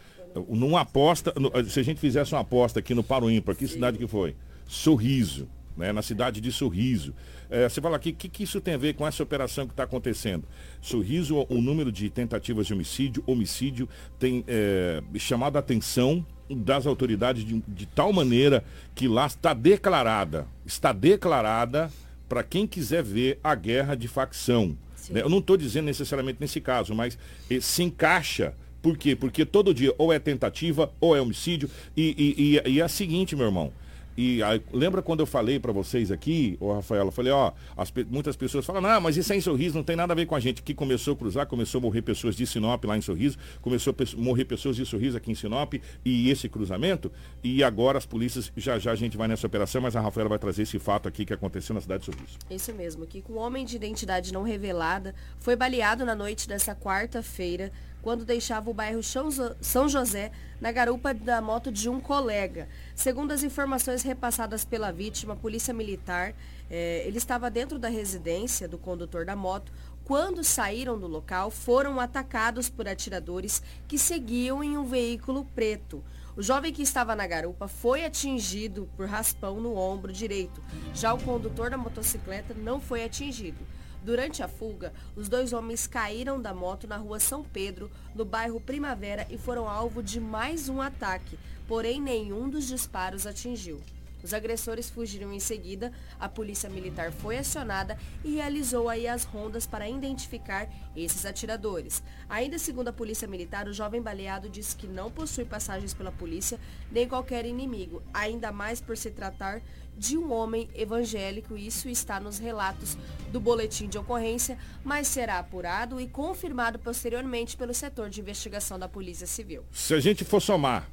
[0.48, 1.32] Numa aposta,
[1.68, 4.36] se a gente fizesse uma aposta aqui no Paro Ímpar, que cidade que foi?
[4.66, 5.92] Sorriso, né?
[5.92, 7.14] na cidade de Sorriso.
[7.50, 9.72] É, você fala aqui, o que, que isso tem a ver com essa operação que
[9.72, 10.44] está acontecendo?
[10.80, 17.44] Sorriso, o número de tentativas de homicídio, homicídio tem é, chamado a atenção das autoridades
[17.44, 21.90] de, de tal maneira que lá está declarada, está declarada
[22.28, 24.76] para quem quiser ver a guerra de facção.
[25.10, 25.22] Né?
[25.22, 27.18] Eu não estou dizendo necessariamente nesse caso, mas
[27.50, 28.54] eh, se encaixa.
[28.82, 29.16] Por quê?
[29.16, 31.70] Porque todo dia ou é tentativa ou é homicídio.
[31.96, 33.72] E, e, e, e é a seguinte, meu irmão.
[34.16, 37.92] E aí, lembra quando eu falei para vocês aqui, o Rafael, eu falei, ó, as,
[38.08, 40.34] muitas pessoas falam, não, mas isso é em Sorriso, não tem nada a ver com
[40.34, 40.62] a gente.
[40.62, 44.20] Que começou a cruzar, começou a morrer pessoas de Sinop lá em Sorriso, começou a
[44.20, 45.74] morrer pessoas de Sorriso aqui em Sinop
[46.04, 47.10] e esse cruzamento.
[47.42, 50.38] E agora as polícias, já já a gente vai nessa operação, mas a Rafaela vai
[50.38, 52.38] trazer esse fato aqui que aconteceu na cidade de Sorriso.
[52.50, 56.74] Isso mesmo, que com um homem de identidade não revelada foi baleado na noite dessa
[56.74, 57.72] quarta-feira
[58.04, 62.68] quando deixava o bairro São José na garupa da moto de um colega.
[62.94, 66.34] Segundo as informações repassadas pela vítima, a polícia militar,
[66.70, 69.72] eh, ele estava dentro da residência do condutor da moto.
[70.04, 76.04] Quando saíram do local, foram atacados por atiradores que seguiam em um veículo preto.
[76.36, 80.62] O jovem que estava na garupa foi atingido por raspão no ombro direito.
[80.92, 83.64] Já o condutor da motocicleta não foi atingido.
[84.04, 88.60] Durante a fuga, os dois homens caíram da moto na rua São Pedro, no bairro
[88.60, 93.80] Primavera, e foram alvo de mais um ataque, porém nenhum dos disparos atingiu.
[94.22, 95.90] Os agressores fugiram em seguida,
[96.20, 102.02] a polícia militar foi acionada e realizou aí as rondas para identificar esses atiradores.
[102.28, 106.58] Ainda segundo a polícia militar, o jovem baleado disse que não possui passagens pela polícia
[106.90, 109.62] nem qualquer inimigo, ainda mais por se tratar
[109.96, 111.56] de um homem evangélico.
[111.56, 112.96] Isso está nos relatos
[113.32, 118.88] do boletim de ocorrência, mas será apurado e confirmado posteriormente pelo setor de investigação da
[118.88, 119.64] Polícia Civil.
[119.72, 120.88] Se a gente for somar,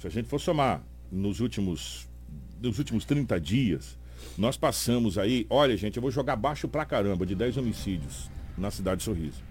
[0.00, 2.08] se a gente for somar nos últimos,
[2.60, 3.98] nos últimos 30 dias,
[4.38, 8.70] nós passamos aí, olha gente, eu vou jogar baixo pra caramba, de 10 homicídios na
[8.70, 9.42] cidade de Sorriso.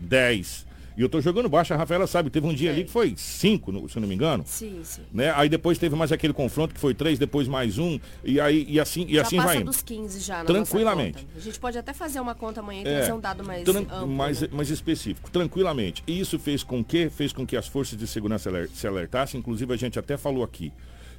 [0.00, 0.66] 10.
[0.96, 2.72] E eu tô jogando baixo, a Rafaela sabe, teve um dia é.
[2.72, 4.44] ali que foi cinco, se não me engano.
[4.46, 5.02] Sim, sim.
[5.12, 5.32] Né?
[5.34, 8.78] Aí depois teve mais aquele confronto que foi três, depois mais um, e aí e
[8.78, 9.62] assim, e já assim vai.
[9.62, 11.26] dos 15 já Tranquilamente.
[11.36, 13.68] A gente pode até fazer uma conta amanhã que é, vai ser um dado mais
[13.68, 14.48] amplo, mais, né?
[14.52, 16.02] mais específico, tranquilamente.
[16.06, 19.72] E isso fez com que fez com que as forças de segurança se alertassem, inclusive
[19.72, 20.72] a gente até falou aqui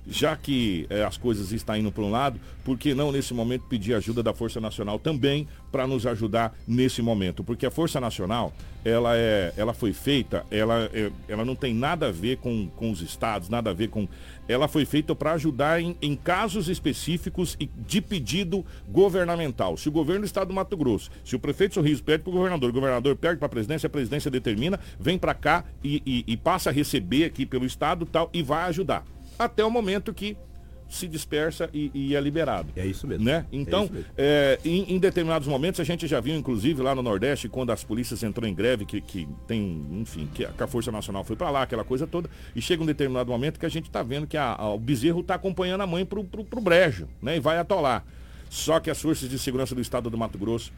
[0.08, 3.66] já que é, as coisas estão indo para um lado, por que não nesse momento
[3.68, 7.44] pedir ajuda da Força Nacional também para nos ajudar nesse momento?
[7.44, 12.08] Porque a Força Nacional, ela, é, ela foi feita, ela, é, ela não tem nada
[12.08, 14.08] a ver com, com os estados, nada a ver com.
[14.48, 19.76] Ela foi feita para ajudar em, em casos específicos e de pedido governamental.
[19.76, 22.34] Se o governo do estado do Mato Grosso, se o prefeito Sorriso pede para o
[22.34, 26.34] governador, o governador pede para a presidência, a presidência determina, vem para cá e, e,
[26.34, 29.04] e passa a receber aqui pelo estado tal e vai ajudar
[29.38, 30.38] até o momento que
[30.88, 32.70] se dispersa e, e é liberado.
[32.76, 33.26] É isso mesmo.
[33.26, 33.46] Né?
[33.52, 34.06] Então, é mesmo.
[34.18, 37.84] É, em, em, determinados momentos, a gente já viu, inclusive, lá no Nordeste, quando as
[37.84, 41.36] polícias entrou em greve, que, que tem, enfim, que a, que a Força Nacional foi
[41.36, 44.28] para lá, aquela coisa toda, e chega um determinado momento que a gente está vendo
[44.28, 47.38] que a, a, o bezerro está acompanhando a mãe pro, pro brejo, né?
[47.38, 48.06] E vai atolar.
[48.50, 50.72] Só que as forças de segurança do estado do Mato Grosso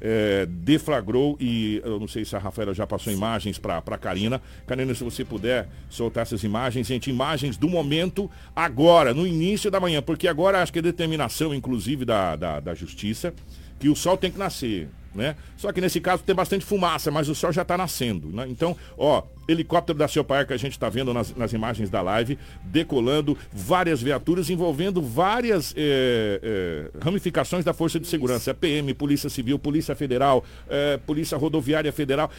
[0.00, 4.40] é, deflagrou e eu não sei se a Rafaela já passou imagens para a Karina.
[4.66, 9.80] Karina, se você puder soltar essas imagens, gente, imagens do momento agora, no início da
[9.80, 13.34] manhã, porque agora acho que é determinação, inclusive, da, da, da justiça,
[13.78, 14.88] que o sol tem que nascer.
[15.14, 15.36] Né?
[15.56, 18.28] Só que nesse caso tem bastante fumaça, mas o sol já está nascendo.
[18.28, 18.46] Né?
[18.48, 22.38] Então, ó, helicóptero da Ceopar que a gente está vendo nas, nas, imagens da live,
[22.64, 28.50] decolando várias viaturas envolvendo várias é, é, ramificações da Força de Segurança.
[28.50, 32.30] A PM, Polícia Civil, Polícia Federal, é, Polícia Rodoviária Federal.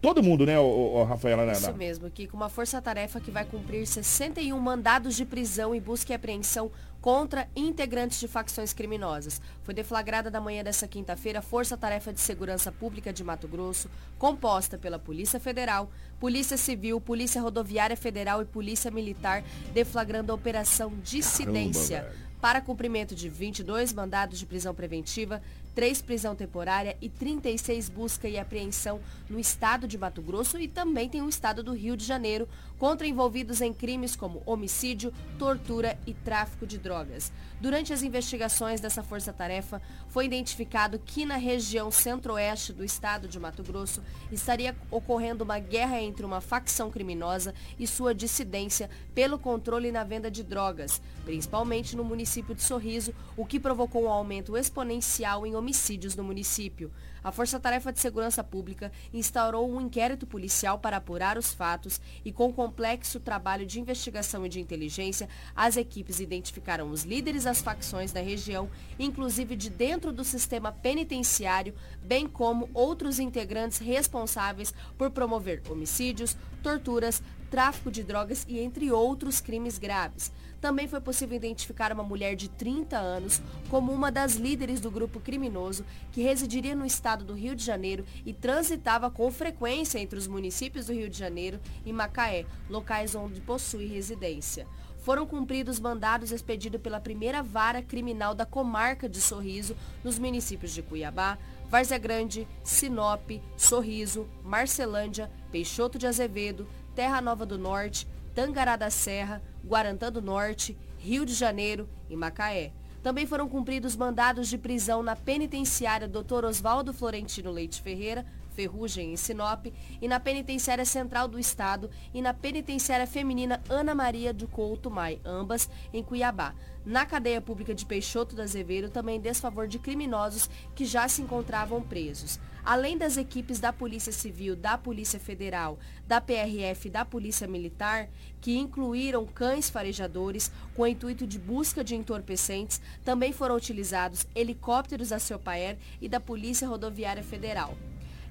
[0.00, 1.44] todo mundo, né, o, o Rafaela?
[1.44, 5.80] Né, Isso mesmo, que com uma força-tarefa que vai cumprir 61 mandados de prisão e
[5.80, 6.70] busca e apreensão
[7.02, 9.42] contra integrantes de facções criminosas.
[9.64, 13.90] Foi deflagrada na manhã dessa quinta-feira a Força Tarefa de Segurança Pública de Mato Grosso,
[14.16, 15.90] composta pela Polícia Federal,
[16.20, 19.42] Polícia Civil, Polícia Rodoviária Federal e Polícia Militar,
[19.74, 22.02] deflagrando a Operação Dissidência.
[22.02, 25.40] Caramba, para cumprimento de 22 mandados de prisão preventiva,
[25.74, 31.08] 3 prisão temporária e 36 busca e apreensão no estado de Mato Grosso e também
[31.08, 32.48] tem o estado do Rio de Janeiro,
[32.78, 37.30] contra envolvidos em crimes como homicídio, tortura e tráfico de drogas.
[37.60, 43.62] Durante as investigações dessa força-tarefa, foi identificado que na região centro-oeste do estado de Mato
[43.62, 44.02] Grosso
[44.32, 50.30] estaria ocorrendo uma guerra entre uma facção criminosa e sua dissidência pelo controle na venda
[50.30, 56.16] de drogas, principalmente no município de Sorriso, o que provocou um aumento exponencial em homicídios
[56.16, 56.90] no município
[57.24, 62.32] a Força Tarefa de Segurança Pública instaurou um inquérito policial para apurar os fatos e,
[62.32, 68.10] com complexo trabalho de investigação e de inteligência, as equipes identificaram os líderes das facções
[68.10, 75.62] da região, inclusive de dentro do sistema penitenciário, bem como outros integrantes responsáveis por promover
[75.70, 80.32] homicídios, torturas, tráfico de drogas e entre outros crimes graves.
[80.62, 85.18] Também foi possível identificar uma mulher de 30 anos como uma das líderes do grupo
[85.18, 90.28] criminoso que residiria no estado do Rio de Janeiro e transitava com frequência entre os
[90.28, 94.64] municípios do Rio de Janeiro e Macaé, locais onde possui residência.
[94.98, 100.80] Foram cumpridos mandados expedidos pela primeira vara criminal da comarca de Sorriso, nos municípios de
[100.80, 101.38] Cuiabá,
[101.68, 109.42] Várzea Grande, Sinop, Sorriso, Marcelândia, Peixoto de Azevedo, Terra Nova do Norte, Tangará da Serra,
[109.64, 112.72] Guarantã do Norte, Rio de Janeiro e Macaé.
[113.02, 116.44] Também foram cumpridos mandados de prisão na penitenciária Dr.
[116.44, 119.66] Oswaldo Florentino Leite Ferreira, Ferrugem, em Sinop,
[120.00, 125.18] e na Penitenciária Central do Estado e na Penitenciária Feminina Ana Maria do Couto Mai,
[125.24, 126.54] ambas em Cuiabá.
[126.84, 131.82] Na cadeia pública de Peixoto da Azevedo, também desfavor de criminosos que já se encontravam
[131.82, 132.38] presos.
[132.64, 138.08] Além das equipes da Polícia Civil, da Polícia Federal, da PRF e da Polícia Militar,
[138.40, 145.08] que incluíram cães farejadores com o intuito de busca de entorpecentes, também foram utilizados helicópteros
[145.08, 147.76] da Ceopaer e da Polícia Rodoviária Federal.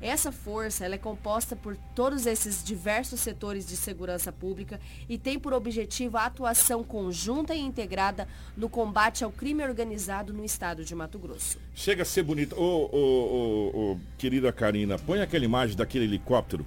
[0.01, 5.37] Essa força ela é composta por todos esses diversos setores de segurança pública e tem
[5.37, 8.27] por objetivo a atuação conjunta e integrada
[8.57, 11.59] no combate ao crime organizado no estado de Mato Grosso.
[11.75, 12.55] Chega a ser bonito.
[12.57, 16.65] Ô, querida Karina, põe aquela imagem daquele helicóptero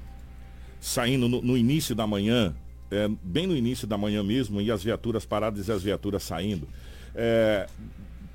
[0.85, 2.55] saindo no, no início da manhã,
[2.91, 6.69] é, bem no início da manhã mesmo, e as viaturas paradas e as viaturas saindo.
[7.15, 7.67] É,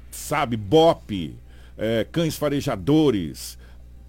[0.09, 1.35] sabe, BOP,
[1.77, 3.58] é, cães farejadores,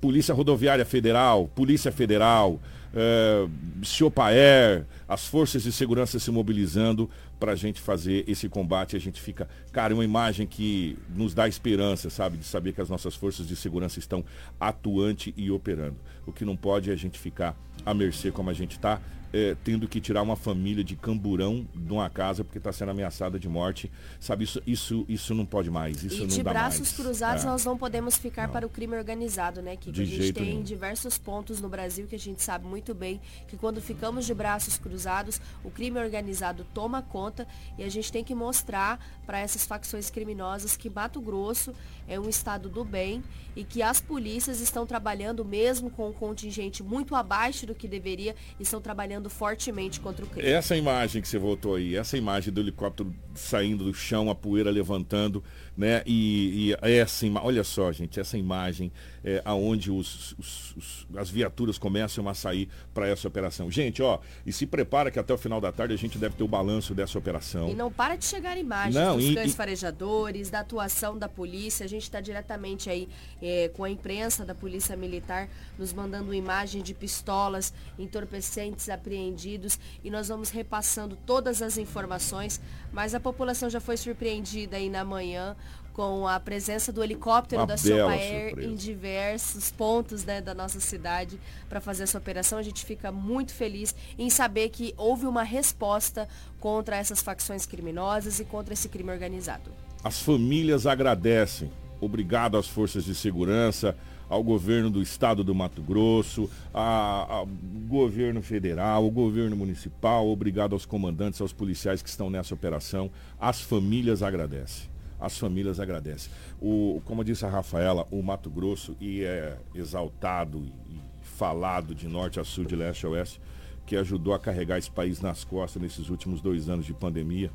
[0.00, 2.60] Polícia Rodoviária Federal, Polícia Federal,
[2.94, 3.46] é,
[3.82, 8.96] Ciopaer, as forças de segurança se mobilizando para a gente fazer esse combate.
[8.96, 12.80] A gente fica, cara, é uma imagem que nos dá esperança, sabe, de saber que
[12.80, 14.24] as nossas forças de segurança estão
[14.58, 15.96] atuante e operando.
[16.26, 19.00] O que não pode é a gente ficar à mercê como a gente está
[19.32, 23.38] é, tendo que tirar uma família de camburão de uma casa porque está sendo ameaçada
[23.38, 23.90] de morte.
[24.18, 26.02] Sabe, isso, isso, isso não pode mais.
[26.02, 26.92] Isso e não de dá braços mais.
[26.92, 27.46] cruzados é.
[27.46, 28.52] nós não podemos ficar Não.
[28.52, 29.92] para o crime organizado, né, Kiko?
[29.92, 30.62] De a gente tem nenhum.
[30.62, 34.78] diversos pontos no Brasil que a gente sabe muito bem que quando ficamos de braços
[34.78, 37.46] cruzados, o crime organizado toma conta
[37.78, 41.72] e a gente tem que mostrar para essas facções criminosas que Mato Grosso
[42.08, 43.22] é um estado do bem
[43.54, 48.34] e que as polícias estão trabalhando mesmo com um contingente muito abaixo do que deveria,
[48.58, 50.48] estão trabalhando fortemente contra o crime.
[50.48, 54.70] Essa imagem que você voltou aí, essa imagem do helicóptero saindo do chão, a poeira
[54.70, 55.42] levantando,
[55.76, 56.02] né?
[56.06, 58.92] E, e essa ima- olha só, gente, essa imagem
[59.24, 63.70] é aonde os, os- os- as viaturas começam a sair para essa operação.
[63.70, 66.42] Gente, ó, e se prepara que até o final da tarde a gente deve ter
[66.44, 67.68] o balanço dessa operação.
[67.70, 69.56] E não para de chegar imagens não, dos e, cães e...
[69.56, 71.84] farejadores, da atuação da polícia.
[71.84, 73.08] A gente está diretamente aí
[73.42, 75.48] é, com a imprensa da Polícia Militar,
[75.78, 82.60] nos mandando imagem de pistolas, entorpecentes apreendidos e nós vamos repassando todas as informações.
[82.92, 85.56] Mas a população já foi surpreendida aí na manhã
[85.92, 91.38] com a presença do helicóptero Uma da Sopaer em diversos pontos né, da nossa cidade
[91.68, 92.58] para fazer essa operação.
[92.58, 96.28] A gente fica muito feliz em saber que houve uma resposta
[96.60, 99.72] contra essas facções criminosas e contra esse crime organizado.
[100.04, 101.70] As famílias agradecem.
[102.00, 103.94] Obrigado às forças de segurança,
[104.30, 107.46] ao governo do estado do Mato Grosso, ao
[107.88, 113.10] governo federal, ao governo municipal, obrigado aos comandantes, aos policiais que estão nessa operação.
[113.38, 114.88] As famílias agradecem
[115.20, 116.32] as famílias agradecem.
[116.58, 122.40] O, como disse a Rafaela, o Mato Grosso e é exaltado e falado de norte
[122.40, 123.38] a sul, de leste a oeste,
[123.84, 127.50] que ajudou a carregar esse país nas costas nesses últimos dois anos de pandemia.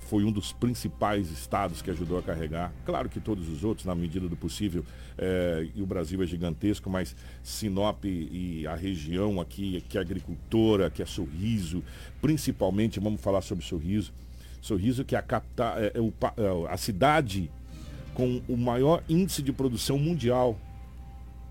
[0.00, 2.72] Foi um dos principais estados que ajudou a carregar.
[2.84, 4.84] Claro que todos os outros, na medida do possível,
[5.16, 10.90] é, e o Brasil é gigantesco, mas Sinop e a região aqui, que é agricultora,
[10.90, 11.82] que é sorriso,
[12.20, 14.12] principalmente, vamos falar sobre sorriso,
[14.66, 15.24] Sorriso, que é a,
[15.78, 17.48] é, é, o, é a cidade
[18.14, 20.58] com o maior índice de produção mundial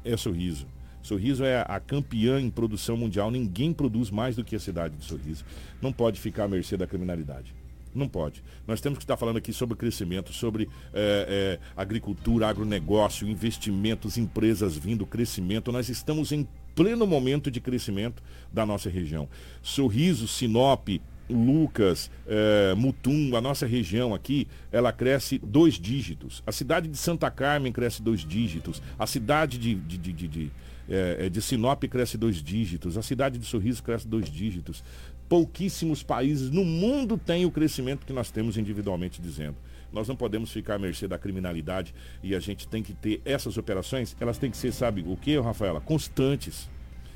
[0.03, 0.67] é Sorriso.
[1.01, 3.31] Sorriso é a campeã em produção mundial.
[3.31, 5.45] Ninguém produz mais do que a cidade de Sorriso.
[5.81, 7.55] Não pode ficar à mercê da criminalidade.
[7.95, 8.43] Não pode.
[8.67, 14.75] Nós temos que estar falando aqui sobre crescimento, sobre é, é, agricultura, agronegócio, investimentos, empresas
[14.75, 15.71] vindo, crescimento.
[15.71, 18.21] Nós estamos em pleno momento de crescimento
[18.51, 19.29] da nossa região.
[19.63, 20.89] Sorriso, Sinop,
[21.29, 26.43] Lucas, é, Mutum, a nossa região aqui, ela cresce dois dígitos.
[26.45, 28.81] A cidade de Santa Carmen cresce dois dígitos.
[28.99, 30.51] A cidade de, de, de, de, de,
[30.89, 32.97] é, de Sinop cresce dois dígitos.
[32.97, 34.83] A cidade de Sorriso cresce dois dígitos.
[35.27, 39.55] Pouquíssimos países no mundo têm o crescimento que nós temos individualmente dizendo.
[39.91, 43.57] Nós não podemos ficar à mercê da criminalidade e a gente tem que ter essas
[43.57, 45.81] operações, elas têm que ser, sabe o que, Rafaela?
[45.81, 46.69] Constantes.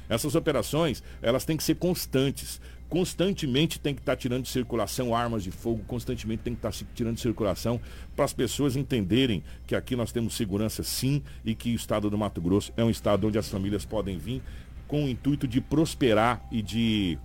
[0.08, 2.60] Essas operações, elas têm que ser constantes
[2.90, 6.72] constantemente tem que estar tá tirando de circulação armas de fogo, constantemente tem que estar
[6.72, 7.80] tá tirando de circulação
[8.16, 12.18] para as pessoas entenderem que aqui nós temos segurança sim e que o estado do
[12.18, 14.42] Mato Grosso é um estado onde as famílias podem vir
[14.88, 17.18] com o intuito de prosperar e de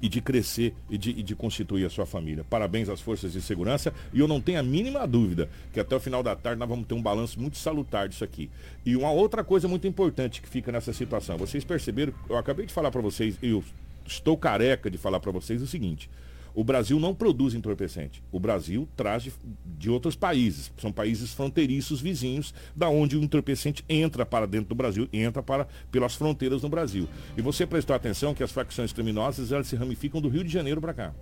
[0.00, 2.44] e de crescer e de, e de, constituir a sua família.
[2.44, 6.00] Parabéns às forças de segurança e eu não tenho a mínima dúvida que até o
[6.00, 8.50] final da tarde nós vamos ter um balanço muito salutar disso aqui.
[8.84, 12.74] E uma outra coisa muito importante que fica nessa situação, vocês perceberam, eu acabei de
[12.74, 13.64] falar para vocês, eu
[14.06, 16.08] estou careca de falar para vocês o seguinte.
[16.56, 18.22] O Brasil não produz entorpecente.
[18.32, 19.32] O Brasil traz de,
[19.78, 20.72] de, outros países.
[20.78, 25.68] São países fronteiriços vizinhos, da onde o entorpecente entra para dentro do Brasil, entra para
[25.92, 27.06] pelas fronteiras no Brasil.
[27.36, 30.80] E você prestou atenção que as facções criminosas elas se ramificam do Rio de Janeiro
[30.80, 31.12] para cá.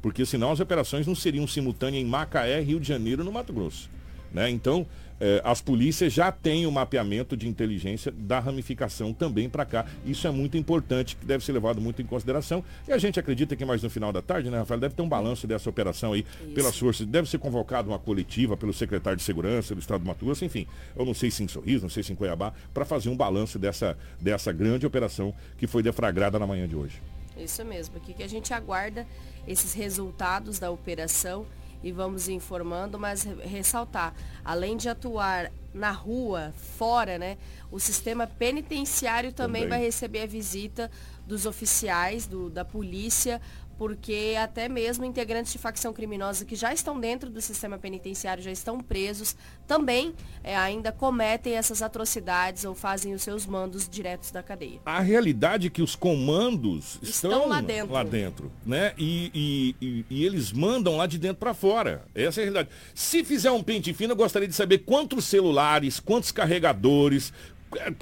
[0.00, 3.90] Porque senão as operações não seriam simultâneas em Macaé, Rio de Janeiro no Mato Grosso.
[4.32, 4.48] Né?
[4.48, 4.86] Então,
[5.20, 9.86] eh, as polícias já têm o mapeamento de inteligência da ramificação também para cá.
[10.04, 12.62] Isso é muito importante, que deve ser levado muito em consideração.
[12.86, 15.08] E a gente acredita que mais no final da tarde, né, Rafael, deve ter um
[15.08, 16.54] balanço dessa operação aí Isso.
[16.54, 17.06] pelas forças.
[17.06, 20.66] Deve ser convocado uma coletiva pelo secretário de Segurança do Estado do Mato Grosso, enfim.
[20.94, 23.58] Eu não sei se em Sorriso, não sei se em Cuiabá, para fazer um balanço
[23.58, 27.00] dessa, dessa grande operação que foi deflagrada na manhã de hoje.
[27.36, 27.96] Isso mesmo.
[27.96, 29.06] Aqui que a gente aguarda
[29.46, 31.46] esses resultados da operação
[31.86, 34.12] e vamos informando, mas ressaltar,
[34.44, 37.38] além de atuar na rua, fora, né,
[37.70, 39.78] o sistema penitenciário também, também.
[39.78, 40.90] vai receber a visita
[41.24, 43.40] dos oficiais do, da polícia
[43.78, 48.50] porque até mesmo integrantes de facção criminosa que já estão dentro do sistema penitenciário, já
[48.50, 54.42] estão presos, também é, ainda cometem essas atrocidades ou fazem os seus mandos diretos da
[54.42, 54.80] cadeia.
[54.86, 58.94] A realidade é que os comandos estão, estão lá dentro, lá dentro né?
[58.96, 62.04] E, e, e, e, eles mandam lá de dentro para fora.
[62.14, 62.68] Essa é a realidade.
[62.94, 67.32] Se fizer um pente fino, eu gostaria de saber quantos celulares, quantos carregadores,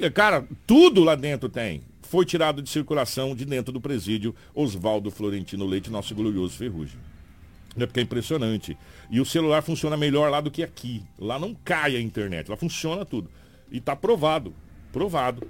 [0.01, 1.83] é, cara, tudo lá dentro tem
[2.15, 7.01] foi tirado de circulação de dentro do presídio Oswaldo Florentino Leite, nosso glorioso Ferrugem.
[7.77, 8.79] É porque é impressionante.
[9.11, 11.03] E o celular funciona melhor lá do que aqui.
[11.19, 13.29] Lá não cai a internet, lá funciona tudo.
[13.69, 14.55] E está provado,
[14.93, 15.49] provado.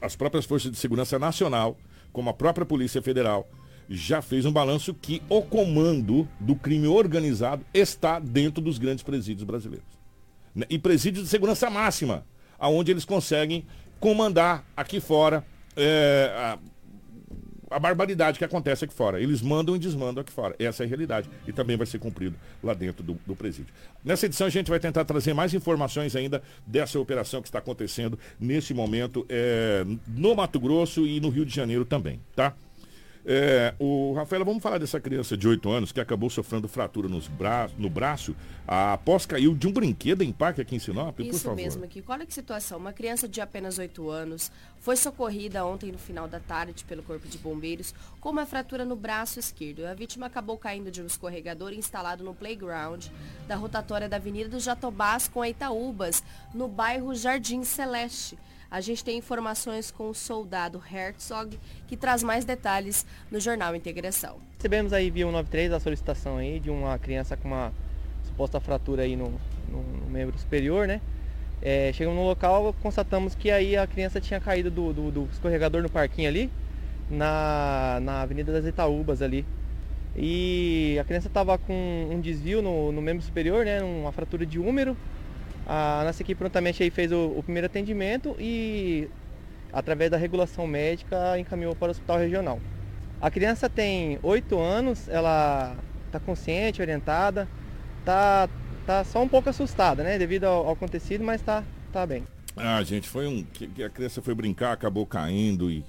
[0.00, 1.76] As próprias forças de segurança nacional,
[2.12, 3.50] como a própria Polícia Federal,
[3.88, 9.42] já fez um balanço que o comando do crime organizado está dentro dos grandes presídios
[9.42, 9.98] brasileiros.
[10.54, 10.64] Né?
[10.70, 12.24] E presídios de segurança máxima,
[12.56, 13.66] aonde eles conseguem
[14.00, 15.44] comandar aqui fora
[15.76, 16.58] é, a,
[17.76, 19.20] a, barbaridade que acontece aqui fora.
[19.20, 20.56] Eles mandam e desmandam aqui fora.
[20.58, 21.28] Essa é a realidade.
[21.46, 23.72] E também vai ser cumprido lá dentro do, do presídio.
[24.04, 28.18] Nessa edição a gente vai tentar trazer mais informações ainda dessa operação que está acontecendo
[28.40, 32.54] nesse momento é, no Mato Grosso e no Rio de Janeiro também, tá?
[33.24, 37.28] É, o Rafaela, vamos falar dessa criança de 8 anos que acabou sofrendo fratura nos
[37.28, 38.34] bra no braço
[38.66, 41.56] após caiu de um brinquedo em parque aqui em Sinop, Isso por favor.
[41.56, 42.02] mesmo, aqui.
[42.06, 42.78] Olha que situação.
[42.78, 47.28] Uma criança de apenas 8 anos foi socorrida ontem no final da tarde pelo Corpo
[47.28, 49.84] de Bombeiros com uma fratura no braço esquerdo.
[49.86, 53.06] A vítima acabou caindo de um escorregador instalado no playground
[53.46, 56.22] da rotatória da Avenida dos Jatobás com Itaúbas,
[56.54, 58.38] no bairro Jardim Celeste.
[58.70, 61.58] A gente tem informações com o soldado Herzog,
[61.88, 64.36] que traz mais detalhes no Jornal Integração.
[64.58, 67.72] Recebemos aí via 193 a solicitação aí de uma criança com uma
[68.22, 69.32] suposta fratura aí no,
[69.68, 71.00] no, no membro superior, né?
[71.60, 75.82] É, chegamos no local, constatamos que aí a criança tinha caído do, do, do escorregador
[75.82, 76.48] no parquinho ali,
[77.10, 79.44] na, na Avenida das Itaúbas ali.
[80.16, 83.82] E a criança estava com um desvio no, no membro superior, né?
[83.82, 84.96] Uma fratura de úmero.
[85.72, 89.08] A nossa equipe prontamente aí fez o, o primeiro atendimento e,
[89.72, 92.60] através da regulação médica, encaminhou para o hospital regional.
[93.20, 97.46] A criança tem 8 anos, ela está consciente, orientada,
[98.00, 98.48] está
[98.84, 100.18] tá só um pouco assustada, né?
[100.18, 101.62] Devido ao, ao acontecido, mas está
[101.92, 102.24] tá bem.
[102.56, 103.44] Ah, gente, foi um.
[103.44, 105.84] Que, a criança foi brincar, acabou caindo e,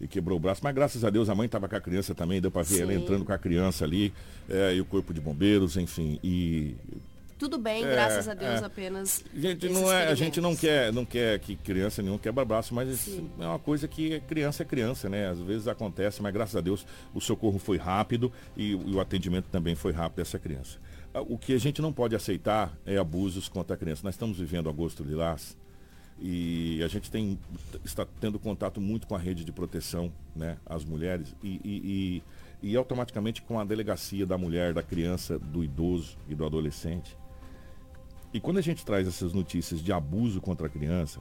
[0.00, 0.62] e quebrou o braço.
[0.64, 2.82] Mas graças a Deus a mãe estava com a criança também, deu para ver Sim.
[2.84, 4.10] ela entrando com a criança ali,
[4.48, 6.18] é, e o corpo de bombeiros, enfim.
[6.24, 6.74] E
[7.42, 8.64] Tudo bem, É, graças a Deus é.
[8.64, 9.24] apenas.
[9.34, 13.08] Gente, não é, a gente não quer, não quer que criança nenhum quebra braço, mas
[13.40, 15.28] é uma coisa que criança é criança, né?
[15.28, 19.00] Às vezes acontece, mas graças a Deus o socorro foi rápido e, o- e o
[19.00, 20.78] atendimento também foi rápido dessa criança.
[21.12, 24.02] Ah, O que a gente não pode aceitar é abusos contra a criança.
[24.04, 25.56] Nós estamos vivendo agosto lilás
[26.20, 27.36] e a gente tem,
[27.84, 30.58] está tendo contato muito com a rede de proteção, né?
[30.64, 32.22] As mulheres e, e-
[32.62, 37.16] e- e automaticamente com a delegacia da mulher, da criança, do idoso e do adolescente.
[38.32, 41.20] E quando a gente traz essas notícias de abuso contra a criança,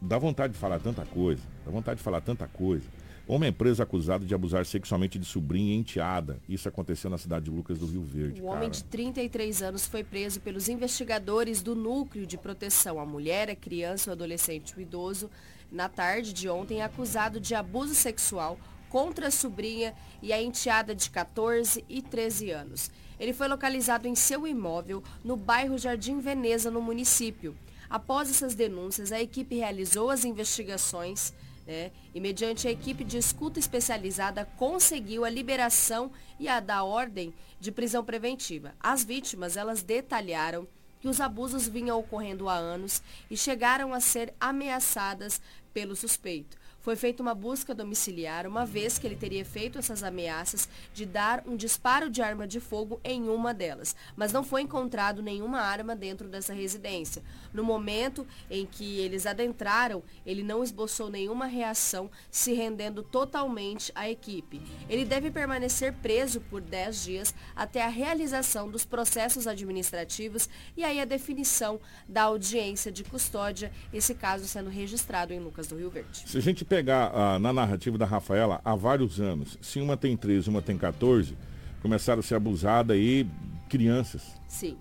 [0.00, 2.84] dá vontade de falar tanta coisa, dá vontade de falar tanta coisa.
[3.26, 6.38] Homem é preso acusado de abusar sexualmente de sobrinha e enteada.
[6.46, 8.42] Isso aconteceu na cidade de Lucas do Rio Verde.
[8.42, 8.72] O homem cara.
[8.72, 14.10] de 33 anos foi preso pelos investigadores do Núcleo de Proteção à Mulher, a Criança,
[14.10, 15.30] o Adolescente e o Idoso
[15.72, 18.58] na tarde de ontem, acusado de abuso sexual
[18.94, 19.92] contra a sobrinha
[20.22, 22.92] e a enteada de 14 e 13 anos.
[23.18, 27.58] Ele foi localizado em seu imóvel no bairro Jardim Veneza, no município.
[27.90, 31.34] Após essas denúncias, a equipe realizou as investigações
[31.66, 37.34] né, e, mediante a equipe de escuta especializada, conseguiu a liberação e a da ordem
[37.58, 38.76] de prisão preventiva.
[38.78, 40.68] As vítimas, elas detalharam
[41.00, 45.42] que os abusos vinham ocorrendo há anos e chegaram a ser ameaçadas
[45.72, 46.62] pelo suspeito.
[46.84, 51.42] Foi feita uma busca domiciliar, uma vez que ele teria feito essas ameaças de dar
[51.46, 55.96] um disparo de arma de fogo em uma delas, mas não foi encontrado nenhuma arma
[55.96, 57.22] dentro dessa residência.
[57.54, 64.10] No momento em que eles adentraram, ele não esboçou nenhuma reação, se rendendo totalmente à
[64.10, 64.60] equipe.
[64.86, 71.00] Ele deve permanecer preso por 10 dias até a realização dos processos administrativos e aí
[71.00, 76.24] a definição da audiência de custódia, esse caso sendo registrado em Lucas do Rio Verde.
[76.26, 80.16] Se a gente pegar ah, na narrativa da Rafaela, há vários anos, se uma tem
[80.16, 81.36] 13 uma tem 14,
[81.80, 83.26] começaram a ser abusadas aí
[83.68, 84.76] crianças, Sim.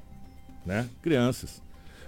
[0.65, 0.89] né?
[1.03, 1.61] Crianças.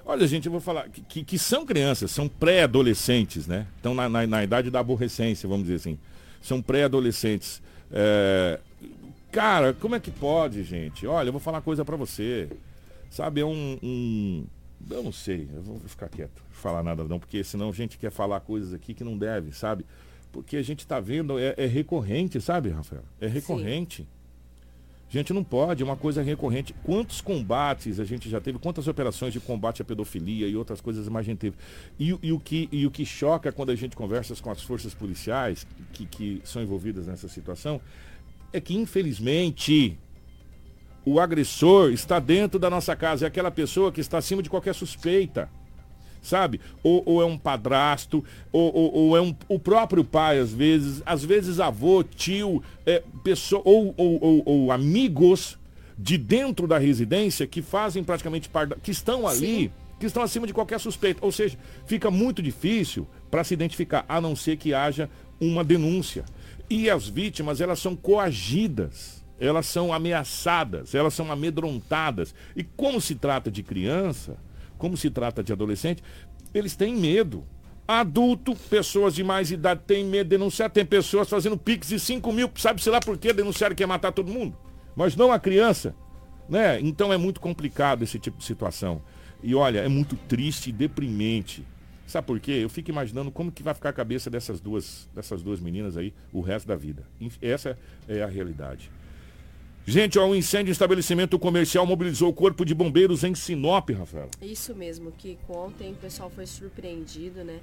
[0.03, 3.67] Olha, gente, eu vou falar que, que, que são crianças, são pré-adolescentes, né?
[3.75, 5.99] Estão na, na, na idade da aborrecência, vamos dizer assim.
[6.41, 7.61] São pré-adolescentes.
[7.91, 8.59] É,
[9.31, 11.05] Cara, como é que pode, gente?
[11.05, 12.47] Olha, eu vou falar uma coisa pra você.
[13.09, 14.45] Sabe, é um, um-
[14.89, 18.09] Eu não sei, eu vou ficar quieto, falar nada não, porque senão a gente quer
[18.11, 19.85] falar coisas aqui que não deve, sabe?
[20.31, 23.03] Porque a gente tá vendo, é, é recorrente, sabe, Rafael?
[23.21, 24.07] É recorrente.
[25.07, 26.73] Gente, não pode, é uma coisa recorrente.
[26.83, 31.07] Quantos combates a gente já teve, quantas operações de combate à pedofilia e outras coisas
[31.07, 31.55] mais a gente teve.
[31.99, 34.61] E, o- e o, que, e o que choca quando a gente conversa com as
[34.63, 37.79] forças policiais que, que são envolvidas nessa situação
[38.51, 39.97] é que, infelizmente,
[41.05, 43.25] o agressor está dentro da nossa casa.
[43.25, 45.47] É aquela pessoa que está acima de qualquer suspeita.
[46.25, 46.59] Sabe?
[46.83, 51.03] Ou, ou é um padrasto, ou, ou- ou é um, o próprio pai, às vezes,
[51.05, 55.57] às vezes avô, tio, é, pessoa, ou, ou- ou- amigos
[55.97, 60.53] de dentro da residência que fazem praticamente parte, que estão ali, que estão acima de
[60.53, 61.23] qualquer suspeita.
[61.23, 65.09] Ou seja, fica muito difícil para se identificar, a não ser que haja
[65.39, 66.25] uma denúncia.
[66.69, 72.33] E as vítimas, elas são coagidas, elas são ameaçadas, elas são amedrontadas.
[72.55, 74.37] E como se trata de criança,
[74.77, 76.03] como se trata de adolescente,
[76.53, 77.43] eles têm medo.
[77.87, 80.69] Adulto, pessoas de mais idade têm medo de denunciar.
[80.69, 83.31] Tem pessoas fazendo pix de 5 mil, sabe-se lá por quê?
[83.31, 84.57] Denunciaram que ia matar todo mundo.
[84.95, 85.95] Mas não a criança.
[86.49, 86.79] Né?
[86.81, 89.01] Então é muito complicado esse tipo de situação.
[89.43, 91.63] E olha, é muito triste e deprimente
[92.07, 92.51] Sabe por quê?
[92.51, 96.13] Eu fico imaginando como que vai ficar a cabeça dessas duas, dessas duas meninas aí
[96.31, 97.03] o resto da vida.
[97.41, 98.91] Essa é a realidade.
[99.87, 104.29] Gente, ó, um incêndio em estabelecimento comercial mobilizou o corpo de bombeiros em Sinop, Rafael.
[104.41, 107.59] Isso mesmo, que ontem o pessoal foi surpreendido, né?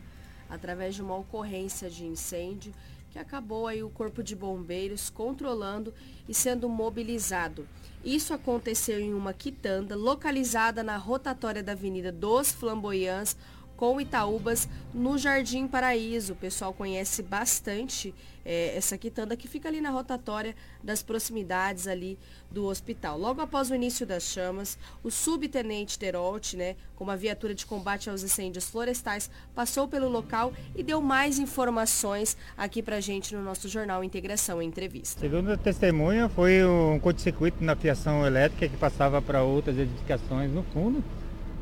[0.48, 2.72] Através de uma ocorrência de incêndio
[3.10, 5.92] que acabou aí o corpo de bombeiros controlando
[6.28, 7.66] e sendo mobilizado.
[8.04, 13.36] Isso aconteceu em uma quitanda localizada na rotatória da Avenida dos Flamboyants,
[13.76, 16.34] com Itaúbas no Jardim Paraíso.
[16.34, 18.14] O pessoal conhece bastante
[18.44, 22.18] é, essa quitanda que fica ali na rotatória das proximidades ali
[22.50, 23.18] do hospital.
[23.18, 28.10] Logo após o início das chamas, o subtenente Terolt, né, com uma viatura de combate
[28.10, 33.68] aos incêndios florestais, passou pelo local e deu mais informações aqui pra gente no nosso
[33.68, 35.20] jornal Integração em Entrevista.
[35.20, 40.62] Segundo a testemunha, foi um curto-circuito na fiação elétrica que passava para outras edificações no
[40.64, 41.02] fundo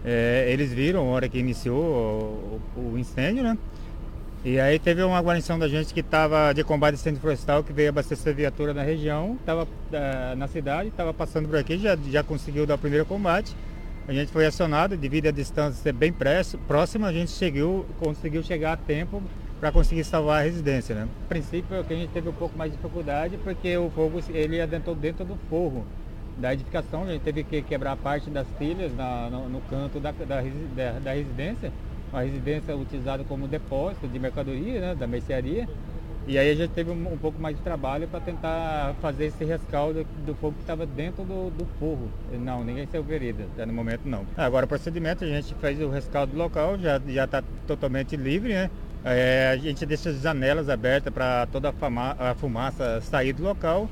[0.04, 3.56] é, eles viram a hora que iniciou o, o, incêndio, né?
[4.42, 7.90] E aí teve uma guarnição da gente que estava de combate incêndio florestal, que veio
[7.90, 12.66] abastecer viatura na região, estava é, na cidade, estava passando por aqui, já, já conseguiu
[12.66, 13.54] dar o primeiro combate.
[14.08, 16.12] A gente foi acionado, devido à distância ser bem
[16.66, 19.22] próxima, a gente chegou, conseguiu chegar a tempo
[19.60, 20.94] para conseguir salvar a residência.
[20.94, 21.06] Né?
[21.26, 24.96] A princípio, a gente teve um pouco mais de dificuldade, porque o fogo ele adentrou
[24.96, 25.84] dentro do forro
[26.38, 30.10] da edificação, a gente teve que quebrar parte das telhas na, no, no, canto da,
[30.10, 30.40] da,
[30.98, 31.70] da, residência,
[32.12, 35.68] uma residência utilizada como depósito de mercadoria, né, da mercearia.
[36.26, 39.44] E aí a gente teve um, um pouco mais de trabalho para tentar fazer esse
[39.44, 42.08] rescaldo do fogo que estava dentro do, do forro.
[42.32, 44.26] Não, ninguém saiu ferida, até no momento não.
[44.36, 48.70] Agora o procedimento, a gente fez o rescaldo local, já está totalmente livre, né?
[49.02, 53.88] É, a gente deixa as janelas abertas para toda a, a fumaça sair do local